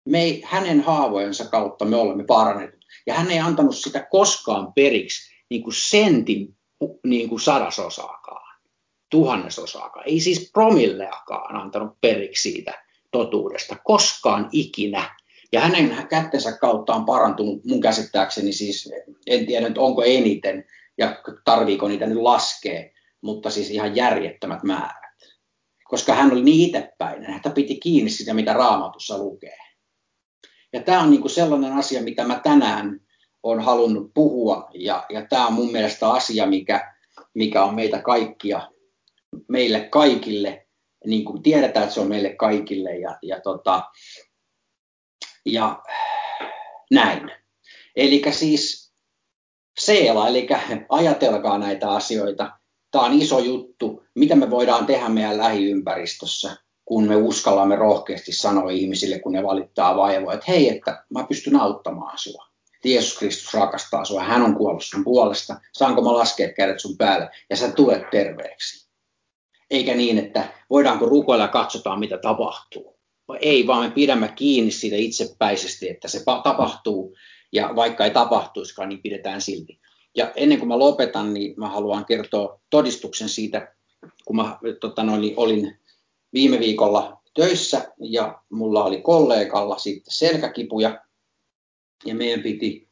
Me 0.08 0.22
ei, 0.22 0.42
hänen 0.44 0.80
haavojensa 0.80 1.44
kautta 1.44 1.84
me 1.84 1.96
olemme 1.96 2.24
parannetut. 2.24 2.80
Ja 3.06 3.14
hän 3.14 3.30
ei 3.30 3.38
antanut 3.38 3.76
sitä 3.76 4.06
koskaan 4.10 4.72
periksi 4.72 5.34
niin 5.50 5.62
kuin 5.62 5.74
sentin 5.74 6.56
niin 7.06 7.28
kuin 7.28 7.40
sadasosaakaan, 7.40 8.39
tuhannesosaakaan. 9.10 10.08
Ei 10.08 10.20
siis 10.20 10.50
promilleakaan 10.52 11.56
antanut 11.56 12.00
periksi 12.00 12.50
siitä 12.50 12.84
totuudesta 13.10 13.76
koskaan 13.84 14.48
ikinä. 14.52 15.16
Ja 15.52 15.60
hänen 15.60 16.06
kättensä 16.08 16.52
kautta 16.52 16.94
on 16.94 17.04
parantunut 17.04 17.64
mun 17.64 17.80
käsittääkseni 17.80 18.52
siis, 18.52 18.92
en 19.26 19.46
tiedä 19.46 19.68
nyt 19.68 19.78
onko 19.78 20.02
eniten 20.02 20.64
ja 20.98 21.22
tarviiko 21.44 21.88
niitä 21.88 22.06
nyt 22.06 22.18
laskea, 22.18 22.90
mutta 23.20 23.50
siis 23.50 23.70
ihan 23.70 23.96
järjettömät 23.96 24.62
määrät. 24.62 25.00
Koska 25.84 26.14
hän 26.14 26.32
oli 26.32 26.42
niin 26.42 26.68
itsepäinen, 26.68 27.36
että 27.36 27.50
piti 27.50 27.76
kiinni 27.76 28.10
sitä, 28.10 28.34
mitä 28.34 28.52
raamatussa 28.52 29.18
lukee. 29.18 29.58
Ja 30.72 30.82
tämä 30.82 31.00
on 31.00 31.10
niinku 31.10 31.28
sellainen 31.28 31.72
asia, 31.72 32.02
mitä 32.02 32.24
mä 32.24 32.40
tänään 32.44 33.00
olen 33.42 33.60
halunnut 33.60 34.10
puhua, 34.14 34.70
ja, 34.74 35.06
ja 35.08 35.26
tämä 35.26 35.46
on 35.46 35.52
mun 35.52 35.72
mielestä 35.72 36.10
asia, 36.10 36.46
mikä, 36.46 36.94
mikä 37.34 37.64
on 37.64 37.74
meitä 37.74 38.02
kaikkia, 38.02 38.70
meille 39.48 39.80
kaikille 39.80 40.66
niin 41.06 41.24
kuin 41.24 41.42
tiedetään, 41.42 41.84
että 41.84 41.94
se 41.94 42.00
on 42.00 42.08
meille 42.08 42.34
kaikille 42.34 42.98
ja, 42.98 43.18
ja, 43.22 43.40
tota, 43.40 43.82
ja 45.46 45.82
näin. 46.90 47.30
Eli 47.96 48.22
siis 48.30 48.92
seela, 49.80 50.28
eli 50.28 50.48
ajatelkaa 50.88 51.58
näitä 51.58 51.90
asioita. 51.90 52.50
Tämä 52.90 53.04
on 53.04 53.12
iso 53.12 53.38
juttu, 53.38 54.04
mitä 54.14 54.36
me 54.36 54.50
voidaan 54.50 54.86
tehdä 54.86 55.08
meidän 55.08 55.38
lähiympäristössä, 55.38 56.56
kun 56.84 57.08
me 57.08 57.16
uskallamme 57.16 57.76
rohkeasti 57.76 58.32
sanoa 58.32 58.70
ihmisille, 58.70 59.18
kun 59.18 59.32
ne 59.32 59.42
valittaa 59.42 59.96
vaivoa, 59.96 60.32
että 60.32 60.46
hei, 60.48 60.68
että 60.76 61.04
mä 61.14 61.24
pystyn 61.24 61.56
auttamaan 61.56 62.18
sinua. 62.18 62.46
Jeesus 62.84 63.18
Kristus 63.18 63.54
rakastaa 63.54 64.04
sinua, 64.04 64.22
hän 64.22 64.42
on 64.42 64.56
kuollut 64.56 64.84
sun 64.84 65.04
puolesta, 65.04 65.60
saanko 65.72 66.02
mä 66.02 66.12
laskea 66.12 66.52
kädet 66.52 66.80
sun 66.80 66.96
päälle 66.96 67.30
ja 67.50 67.56
sä 67.56 67.72
tulet 67.72 68.10
terveeksi 68.10 68.89
eikä 69.70 69.94
niin, 69.94 70.18
että 70.18 70.52
voidaanko 70.70 71.06
rukoilla 71.06 71.44
ja 71.44 71.48
katsotaan, 71.48 72.00
mitä 72.00 72.18
tapahtuu. 72.18 72.96
Ei, 73.40 73.66
vaan 73.66 73.84
me 73.84 73.90
pidämme 73.90 74.32
kiinni 74.36 74.70
siitä 74.70 74.96
itsepäisesti, 74.96 75.88
että 75.88 76.08
se 76.08 76.24
tapahtuu, 76.24 77.16
ja 77.52 77.70
vaikka 77.76 78.04
ei 78.04 78.10
tapahtuisikaan, 78.10 78.88
niin 78.88 79.02
pidetään 79.02 79.40
silti. 79.40 79.80
Ja 80.16 80.32
ennen 80.36 80.58
kuin 80.58 80.68
mä 80.68 80.78
lopetan, 80.78 81.34
niin 81.34 81.54
mä 81.56 81.68
haluan 81.68 82.04
kertoa 82.04 82.60
todistuksen 82.70 83.28
siitä, 83.28 83.74
kun 84.24 84.36
mä 84.36 84.58
tota 84.80 85.02
noin, 85.02 85.34
olin 85.36 85.78
viime 86.32 86.58
viikolla 86.58 87.22
töissä, 87.34 87.92
ja 88.00 88.42
mulla 88.50 88.84
oli 88.84 89.00
kollegalla 89.00 89.78
sitten 89.78 90.14
selkäkipuja, 90.14 91.04
ja 92.06 92.14
meidän 92.14 92.42
piti 92.42 92.88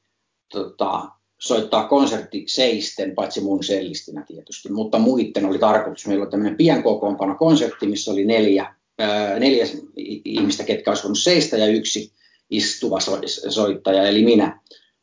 tota, 0.52 1.08
soittaa 1.39 1.89
konsertti 1.89 2.45
seisten, 2.49 3.14
paitsi 3.14 3.41
mun 3.41 3.64
sellistinä 3.64 4.24
tietysti, 4.26 4.72
mutta 4.72 4.99
muiden 4.99 5.47
oli 5.47 5.59
tarkoitus. 5.59 6.07
Meillä 6.07 6.22
oli 6.22 6.30
tämmöinen 6.30 6.57
pienkokoonpano 6.57 7.34
konsertti, 7.34 7.86
missä 7.86 8.11
oli 8.11 8.24
neljä, 8.24 8.74
neljä 9.39 9.66
ihmistä, 10.24 10.64
ketkä 10.64 10.91
olisi 10.91 11.03
voinut 11.03 11.18
seistä 11.18 11.57
ja 11.57 11.66
yksi 11.66 12.12
istuva 12.51 12.99
soittaja, 13.49 14.09
eli 14.09 14.24
minä. 14.24 14.61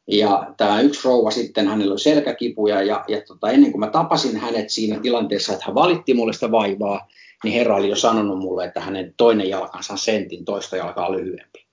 Ja 0.08 0.54
tämä 0.58 0.82
yksi 0.82 1.02
rouva 1.04 1.32
sitten, 1.32 1.68
hänellä 1.68 1.92
oli 1.92 2.00
selkäkipuja 2.00 2.82
ja, 2.82 3.06
ja 3.08 3.22
tota, 3.22 3.52
ennen 3.52 3.72
kuin 3.72 3.80
mä 3.80 3.90
tapasin 3.90 4.38
hänet 4.38 4.70
siinä 4.70 5.00
tilanteessa, 5.00 5.54
että 5.54 5.66
hän 5.66 5.76
valitti 5.76 6.14
mulle 6.14 6.34
sitä 6.34 6.52
vaivaa, 6.52 7.08
niin 7.44 7.54
Herra 7.54 7.76
oli 7.76 7.90
jo 7.90 7.96
sanonut 7.96 8.40
mulle, 8.40 8.66
että 8.66 8.80
hänen 8.80 9.14
toinen 9.18 9.50
jalkansa 9.50 9.94
on 9.94 10.00
sentin, 10.00 10.46
toista 10.46 10.78
jalkaa 10.78 11.12
lyhyempi. 11.12 11.64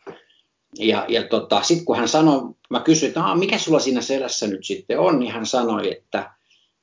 Ja, 0.78 1.06
ja 1.08 1.28
tota, 1.28 1.62
sitten 1.62 1.84
kun 1.84 1.96
hän 1.96 2.08
sanoi, 2.08 2.42
mä 2.70 2.80
kysyin, 2.80 3.08
että 3.08 3.34
mikä 3.34 3.58
sulla 3.58 3.78
siinä 3.78 4.00
selässä 4.00 4.46
nyt 4.46 4.64
sitten 4.64 4.98
on, 4.98 5.18
niin 5.18 5.32
hän 5.32 5.46
sanoi, 5.46 5.92
että, 5.92 6.30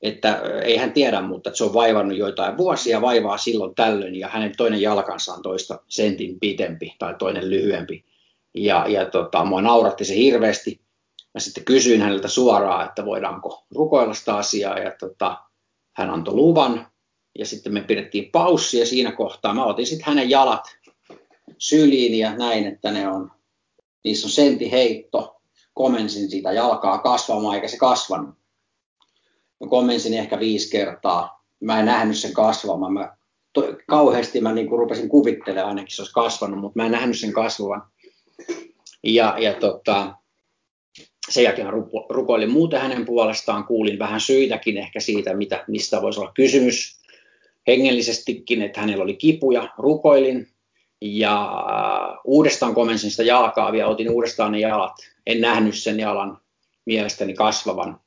että 0.02 0.42
ei 0.64 0.76
hän 0.76 0.92
tiedä, 0.92 1.20
mutta 1.20 1.50
että 1.50 1.58
se 1.58 1.64
on 1.64 1.74
vaivannut 1.74 2.18
joitain 2.18 2.56
vuosia, 2.56 3.00
vaivaa 3.00 3.38
silloin 3.38 3.74
tällöin, 3.74 4.14
ja 4.14 4.28
hänen 4.28 4.56
toinen 4.56 4.80
jalkansa 4.80 5.32
on 5.34 5.42
toista 5.42 5.80
sentin 5.88 6.40
pitempi 6.40 6.94
tai 6.98 7.14
toinen 7.18 7.50
lyhyempi. 7.50 8.04
Ja, 8.54 8.86
ja 8.88 9.06
tota, 9.06 9.44
mua 9.44 9.62
nauratti 9.62 10.04
se 10.04 10.14
hirveästi. 10.14 10.80
Mä 11.34 11.40
sitten 11.40 11.64
kysyin 11.64 12.00
häneltä 12.00 12.28
suoraan, 12.28 12.86
että 12.86 13.04
voidaanko 13.04 13.64
rukoilla 13.74 14.14
sitä 14.14 14.36
asiaa, 14.36 14.78
ja 14.78 14.92
tota, 15.00 15.38
hän 15.92 16.10
antoi 16.10 16.34
luvan, 16.34 16.86
ja 17.38 17.46
sitten 17.46 17.72
me 17.72 17.80
pidettiin 17.80 18.30
paussia 18.32 18.86
siinä 18.86 19.12
kohtaa. 19.12 19.54
Mä 19.54 19.64
otin 19.64 19.86
sitten 19.86 20.06
hänen 20.06 20.30
jalat 20.30 20.64
syliin 21.58 22.18
ja 22.18 22.36
näin, 22.36 22.66
että 22.66 22.90
ne 22.90 23.08
on 23.08 23.30
niissä 24.04 24.26
on 24.26 24.30
sentti 24.30 24.70
heitto, 24.70 25.40
komensin 25.74 26.30
sitä 26.30 26.52
jalkaa 26.52 26.98
kasvamaan, 26.98 27.54
eikä 27.54 27.68
se 27.68 27.76
kasvanut. 27.76 28.34
Mä 29.60 29.66
komensin 29.68 30.14
ehkä 30.14 30.40
viisi 30.40 30.70
kertaa. 30.70 31.44
Mä 31.60 31.80
en 31.80 31.86
nähnyt 31.86 32.18
sen 32.18 32.32
kasvamaan. 32.32 32.92
Mä, 32.92 33.16
to, 33.52 33.74
kauheasti 33.86 34.40
mä 34.40 34.52
niin 34.52 34.70
rupesin 34.70 35.08
kuvittelemaan 35.08 35.68
ainakin 35.68 35.96
se 35.96 36.02
olisi 36.02 36.12
kasvanut, 36.12 36.60
mutta 36.60 36.78
mä 36.78 36.86
en 36.86 36.92
nähnyt 36.92 37.18
sen 37.18 37.32
kasvavan. 37.32 37.82
Ja, 39.02 39.36
ja 39.38 39.54
tota, 39.54 40.14
sen 41.30 41.44
jälkeen 41.44 41.66
mä 41.66 41.72
rukoilin 42.10 42.50
muuten 42.50 42.80
hänen 42.80 43.06
puolestaan, 43.06 43.64
kuulin 43.64 43.98
vähän 43.98 44.20
syitäkin 44.20 44.76
ehkä 44.76 45.00
siitä, 45.00 45.34
mitä, 45.34 45.64
mistä 45.68 46.02
voisi 46.02 46.20
olla 46.20 46.32
kysymys 46.32 47.00
hengellisestikin, 47.66 48.62
että 48.62 48.80
hänellä 48.80 49.04
oli 49.04 49.16
kipuja, 49.16 49.68
rukoilin 49.78 50.48
ja 51.00 51.62
uudestaan 52.24 52.74
komensin 52.74 53.10
sitä 53.10 53.22
jalkaa 53.22 53.72
vielä, 53.72 53.88
otin 53.88 54.10
uudestaan 54.10 54.52
ne 54.52 54.58
jalat. 54.58 54.96
En 55.26 55.40
nähnyt 55.40 55.78
sen 55.78 56.00
jalan 56.00 56.40
mielestäni 56.86 57.34
kasvavan. 57.34 58.00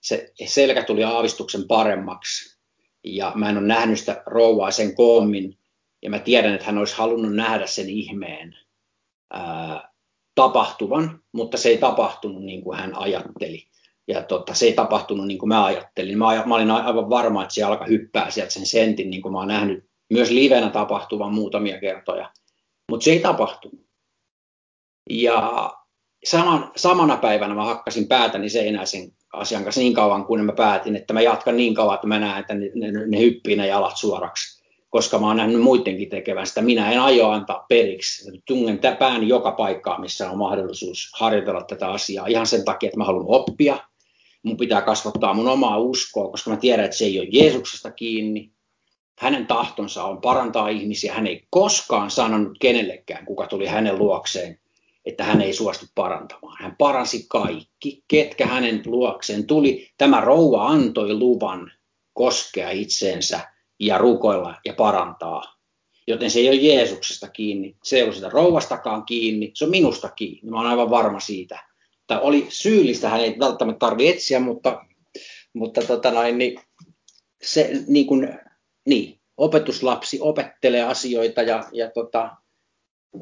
Se 0.00 0.32
selkä 0.46 0.82
tuli 0.82 1.04
aavistuksen 1.04 1.66
paremmaksi 1.68 2.58
ja 3.04 3.32
mä 3.34 3.50
en 3.50 3.58
ole 3.58 3.66
nähnyt 3.66 3.98
sitä 3.98 4.22
rouvaa 4.26 4.70
sen 4.70 4.94
koommin. 4.94 5.58
Ja 6.02 6.10
mä 6.10 6.18
tiedän, 6.18 6.54
että 6.54 6.66
hän 6.66 6.78
olisi 6.78 6.96
halunnut 6.96 7.34
nähdä 7.34 7.66
sen 7.66 7.88
ihmeen 7.88 8.56
ää, 9.30 9.90
tapahtuvan, 10.34 11.22
mutta 11.32 11.56
se 11.56 11.68
ei 11.68 11.78
tapahtunut 11.78 12.42
niin 12.42 12.62
kuin 12.62 12.78
hän 12.78 12.94
ajatteli. 12.94 13.66
Ja 14.08 14.22
tota, 14.22 14.54
se 14.54 14.66
ei 14.66 14.72
tapahtunut 14.72 15.26
niin 15.26 15.38
kuin 15.38 15.48
mä 15.48 15.64
ajattelin. 15.64 16.18
Mä, 16.18 16.42
mä 16.46 16.54
olin 16.54 16.70
aivan 16.70 17.10
varma, 17.10 17.42
että 17.42 17.54
se 17.54 17.60
jalka 17.60 17.84
hyppää 17.84 18.30
sieltä 18.30 18.52
sen 18.52 18.66
sentin, 18.66 19.10
niin 19.10 19.22
kuin 19.22 19.32
mä 19.32 19.38
oon 19.38 19.48
nähnyt 19.48 19.88
myös 20.14 20.30
livenä 20.30 20.70
tapahtuvan 20.70 21.34
muutamia 21.34 21.80
kertoja, 21.80 22.30
mutta 22.90 23.04
se 23.04 23.10
ei 23.10 23.20
tapahtunut. 23.20 23.86
Ja 25.10 25.70
saman, 26.24 26.72
samana 26.76 27.16
päivänä 27.16 27.54
mä 27.54 27.64
hakkasin 27.64 28.08
päätäni 28.08 28.48
seinään 28.48 28.86
sen 28.86 29.12
asian 29.32 29.64
kanssa 29.64 29.80
niin 29.80 29.94
kauan, 29.94 30.24
kun 30.24 30.44
mä 30.44 30.52
päätin, 30.52 30.96
että 30.96 31.14
mä 31.14 31.20
jatkan 31.20 31.56
niin 31.56 31.74
kauan, 31.74 31.94
että 31.94 32.06
mä 32.06 32.18
näen, 32.18 32.40
että 32.40 32.54
ne, 32.54 32.70
ne, 32.74 33.06
ne 33.06 33.18
hyppii 33.18 33.56
ne 33.56 33.66
jalat 33.66 33.96
suoraksi. 33.96 34.64
Koska 34.90 35.18
mä 35.18 35.26
oon 35.26 35.36
nähnyt 35.36 35.60
muidenkin 35.60 36.08
tekevän 36.08 36.46
sitä. 36.46 36.62
Minä 36.62 36.92
en 36.92 37.00
aio 37.00 37.28
antaa 37.28 37.66
periksi. 37.68 38.42
Tungen 38.46 38.80
pääni 38.98 39.28
joka 39.28 39.52
paikkaa, 39.52 40.00
missä 40.00 40.30
on 40.30 40.38
mahdollisuus 40.38 41.12
harjoitella 41.14 41.62
tätä 41.64 41.88
asiaa. 41.88 42.26
Ihan 42.26 42.46
sen 42.46 42.64
takia, 42.64 42.86
että 42.86 42.98
mä 42.98 43.04
haluan 43.04 43.26
oppia. 43.28 43.78
Mun 44.42 44.56
pitää 44.56 44.82
kasvattaa 44.82 45.34
mun 45.34 45.48
omaa 45.48 45.78
uskoa, 45.78 46.30
koska 46.30 46.50
mä 46.50 46.56
tiedän, 46.56 46.84
että 46.84 46.96
se 46.96 47.04
ei 47.04 47.18
ole 47.18 47.28
Jeesuksesta 47.30 47.90
kiinni 47.90 48.53
hänen 49.18 49.46
tahtonsa 49.46 50.04
on 50.04 50.20
parantaa 50.20 50.68
ihmisiä. 50.68 51.14
Hän 51.14 51.26
ei 51.26 51.46
koskaan 51.50 52.10
sanonut 52.10 52.58
kenellekään, 52.60 53.26
kuka 53.26 53.46
tuli 53.46 53.66
hänen 53.66 53.98
luokseen, 53.98 54.58
että 55.04 55.24
hän 55.24 55.40
ei 55.40 55.52
suostu 55.52 55.86
parantamaan. 55.94 56.56
Hän 56.60 56.76
paransi 56.78 57.26
kaikki, 57.28 58.04
ketkä 58.08 58.46
hänen 58.46 58.82
luokseen 58.86 59.46
tuli. 59.46 59.88
Tämä 59.98 60.20
rouva 60.20 60.66
antoi 60.66 61.14
luvan 61.14 61.72
koskea 62.12 62.70
itseensä 62.70 63.40
ja 63.80 63.98
rukoilla 63.98 64.54
ja 64.64 64.74
parantaa. 64.74 65.42
Joten 66.06 66.30
se 66.30 66.38
ei 66.38 66.48
ole 66.48 66.56
Jeesuksesta 66.56 67.28
kiinni, 67.28 67.76
se 67.84 67.96
ei 67.96 68.02
ole 68.02 68.12
sitä 68.12 68.28
rouvastakaan 68.28 69.04
kiinni, 69.04 69.50
se 69.54 69.64
on 69.64 69.70
minusta 69.70 70.08
kiinni. 70.08 70.50
Mä 70.50 70.60
olen 70.60 70.70
aivan 70.70 70.90
varma 70.90 71.20
siitä. 71.20 71.58
Tai 72.06 72.18
oli 72.22 72.46
syyllistä, 72.48 73.08
hän 73.08 73.20
ei 73.20 73.36
välttämättä 73.38 73.78
tarvitse 73.78 74.12
etsiä, 74.14 74.40
mutta, 74.40 74.84
mutta 75.52 75.80
tota 75.80 76.10
noin, 76.10 76.38
niin 76.38 76.60
se, 77.42 77.70
niin 77.86 78.06
kuin 78.06 78.38
niin, 78.84 79.20
opetuslapsi 79.36 80.18
opettelee 80.20 80.82
asioita 80.82 81.42
ja, 81.42 81.64
ja, 81.72 81.90
tota, 81.90 82.30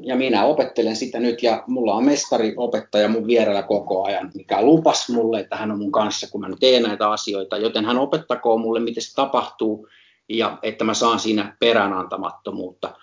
ja 0.01 0.17
minä 0.17 0.45
opettelen 0.45 0.97
sitä 0.97 1.21
nyt 1.21 1.43
ja 1.43 1.65
mulla 1.67 1.95
on 1.95 2.05
mestari 2.05 2.55
opettaja 2.57 3.09
mun 3.09 3.27
vierellä 3.27 3.63
koko 3.63 4.05
ajan, 4.05 4.31
mikä 4.35 4.63
lupas 4.63 5.09
mulle, 5.09 5.41
että 5.41 5.57
hän 5.57 5.71
on 5.71 5.79
mun 5.79 5.93
kanssa, 5.93 6.27
kun 6.31 6.41
mä 6.41 6.49
teen 6.61 6.83
näitä 6.83 7.11
asioita, 7.11 7.57
joten 7.57 7.85
hän 7.85 7.99
opettakoon 7.99 8.61
mulle, 8.61 8.81
miten 8.81 9.03
se 9.03 9.15
tapahtuu 9.15 9.89
ja 10.29 10.59
että 10.63 10.85
mä 10.85 10.95
saan 10.95 11.19
siinä 11.19 11.57
peräänantamattomuutta. 11.61 12.95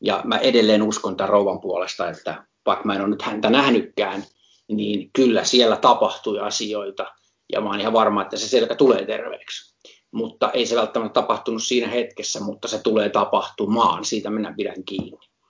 Ja 0.00 0.20
mä 0.24 0.38
edelleen 0.38 0.82
uskon 0.82 1.16
tämän 1.16 1.30
rouvan 1.30 1.60
puolesta, 1.60 2.10
että 2.10 2.44
vaikka 2.66 2.84
mä 2.84 2.94
en 2.94 3.00
ole 3.00 3.08
nyt 3.08 3.22
häntä 3.22 3.50
nähnytkään, 3.50 4.24
niin 4.68 5.10
kyllä 5.12 5.44
siellä 5.44 5.76
tapahtui 5.76 6.40
asioita 6.40 7.06
ja 7.52 7.60
mä 7.60 7.68
oon 7.68 7.80
ihan 7.80 7.92
varma, 7.92 8.22
että 8.22 8.36
se 8.36 8.48
selkä 8.48 8.74
tulee 8.74 9.06
terveeksi. 9.06 9.77
Mutta 10.10 10.50
ei 10.52 10.66
se 10.66 10.76
välttämättä 10.76 11.20
tapahtunut 11.20 11.62
siinä 11.62 11.88
hetkessä, 11.88 12.40
mutta 12.40 12.68
se 12.68 12.82
tulee 12.82 13.08
tapahtumaan, 13.08 14.04
siitä 14.04 14.30
minä 14.30 14.54
pidän 14.56 14.84
kiinni. 14.84 15.27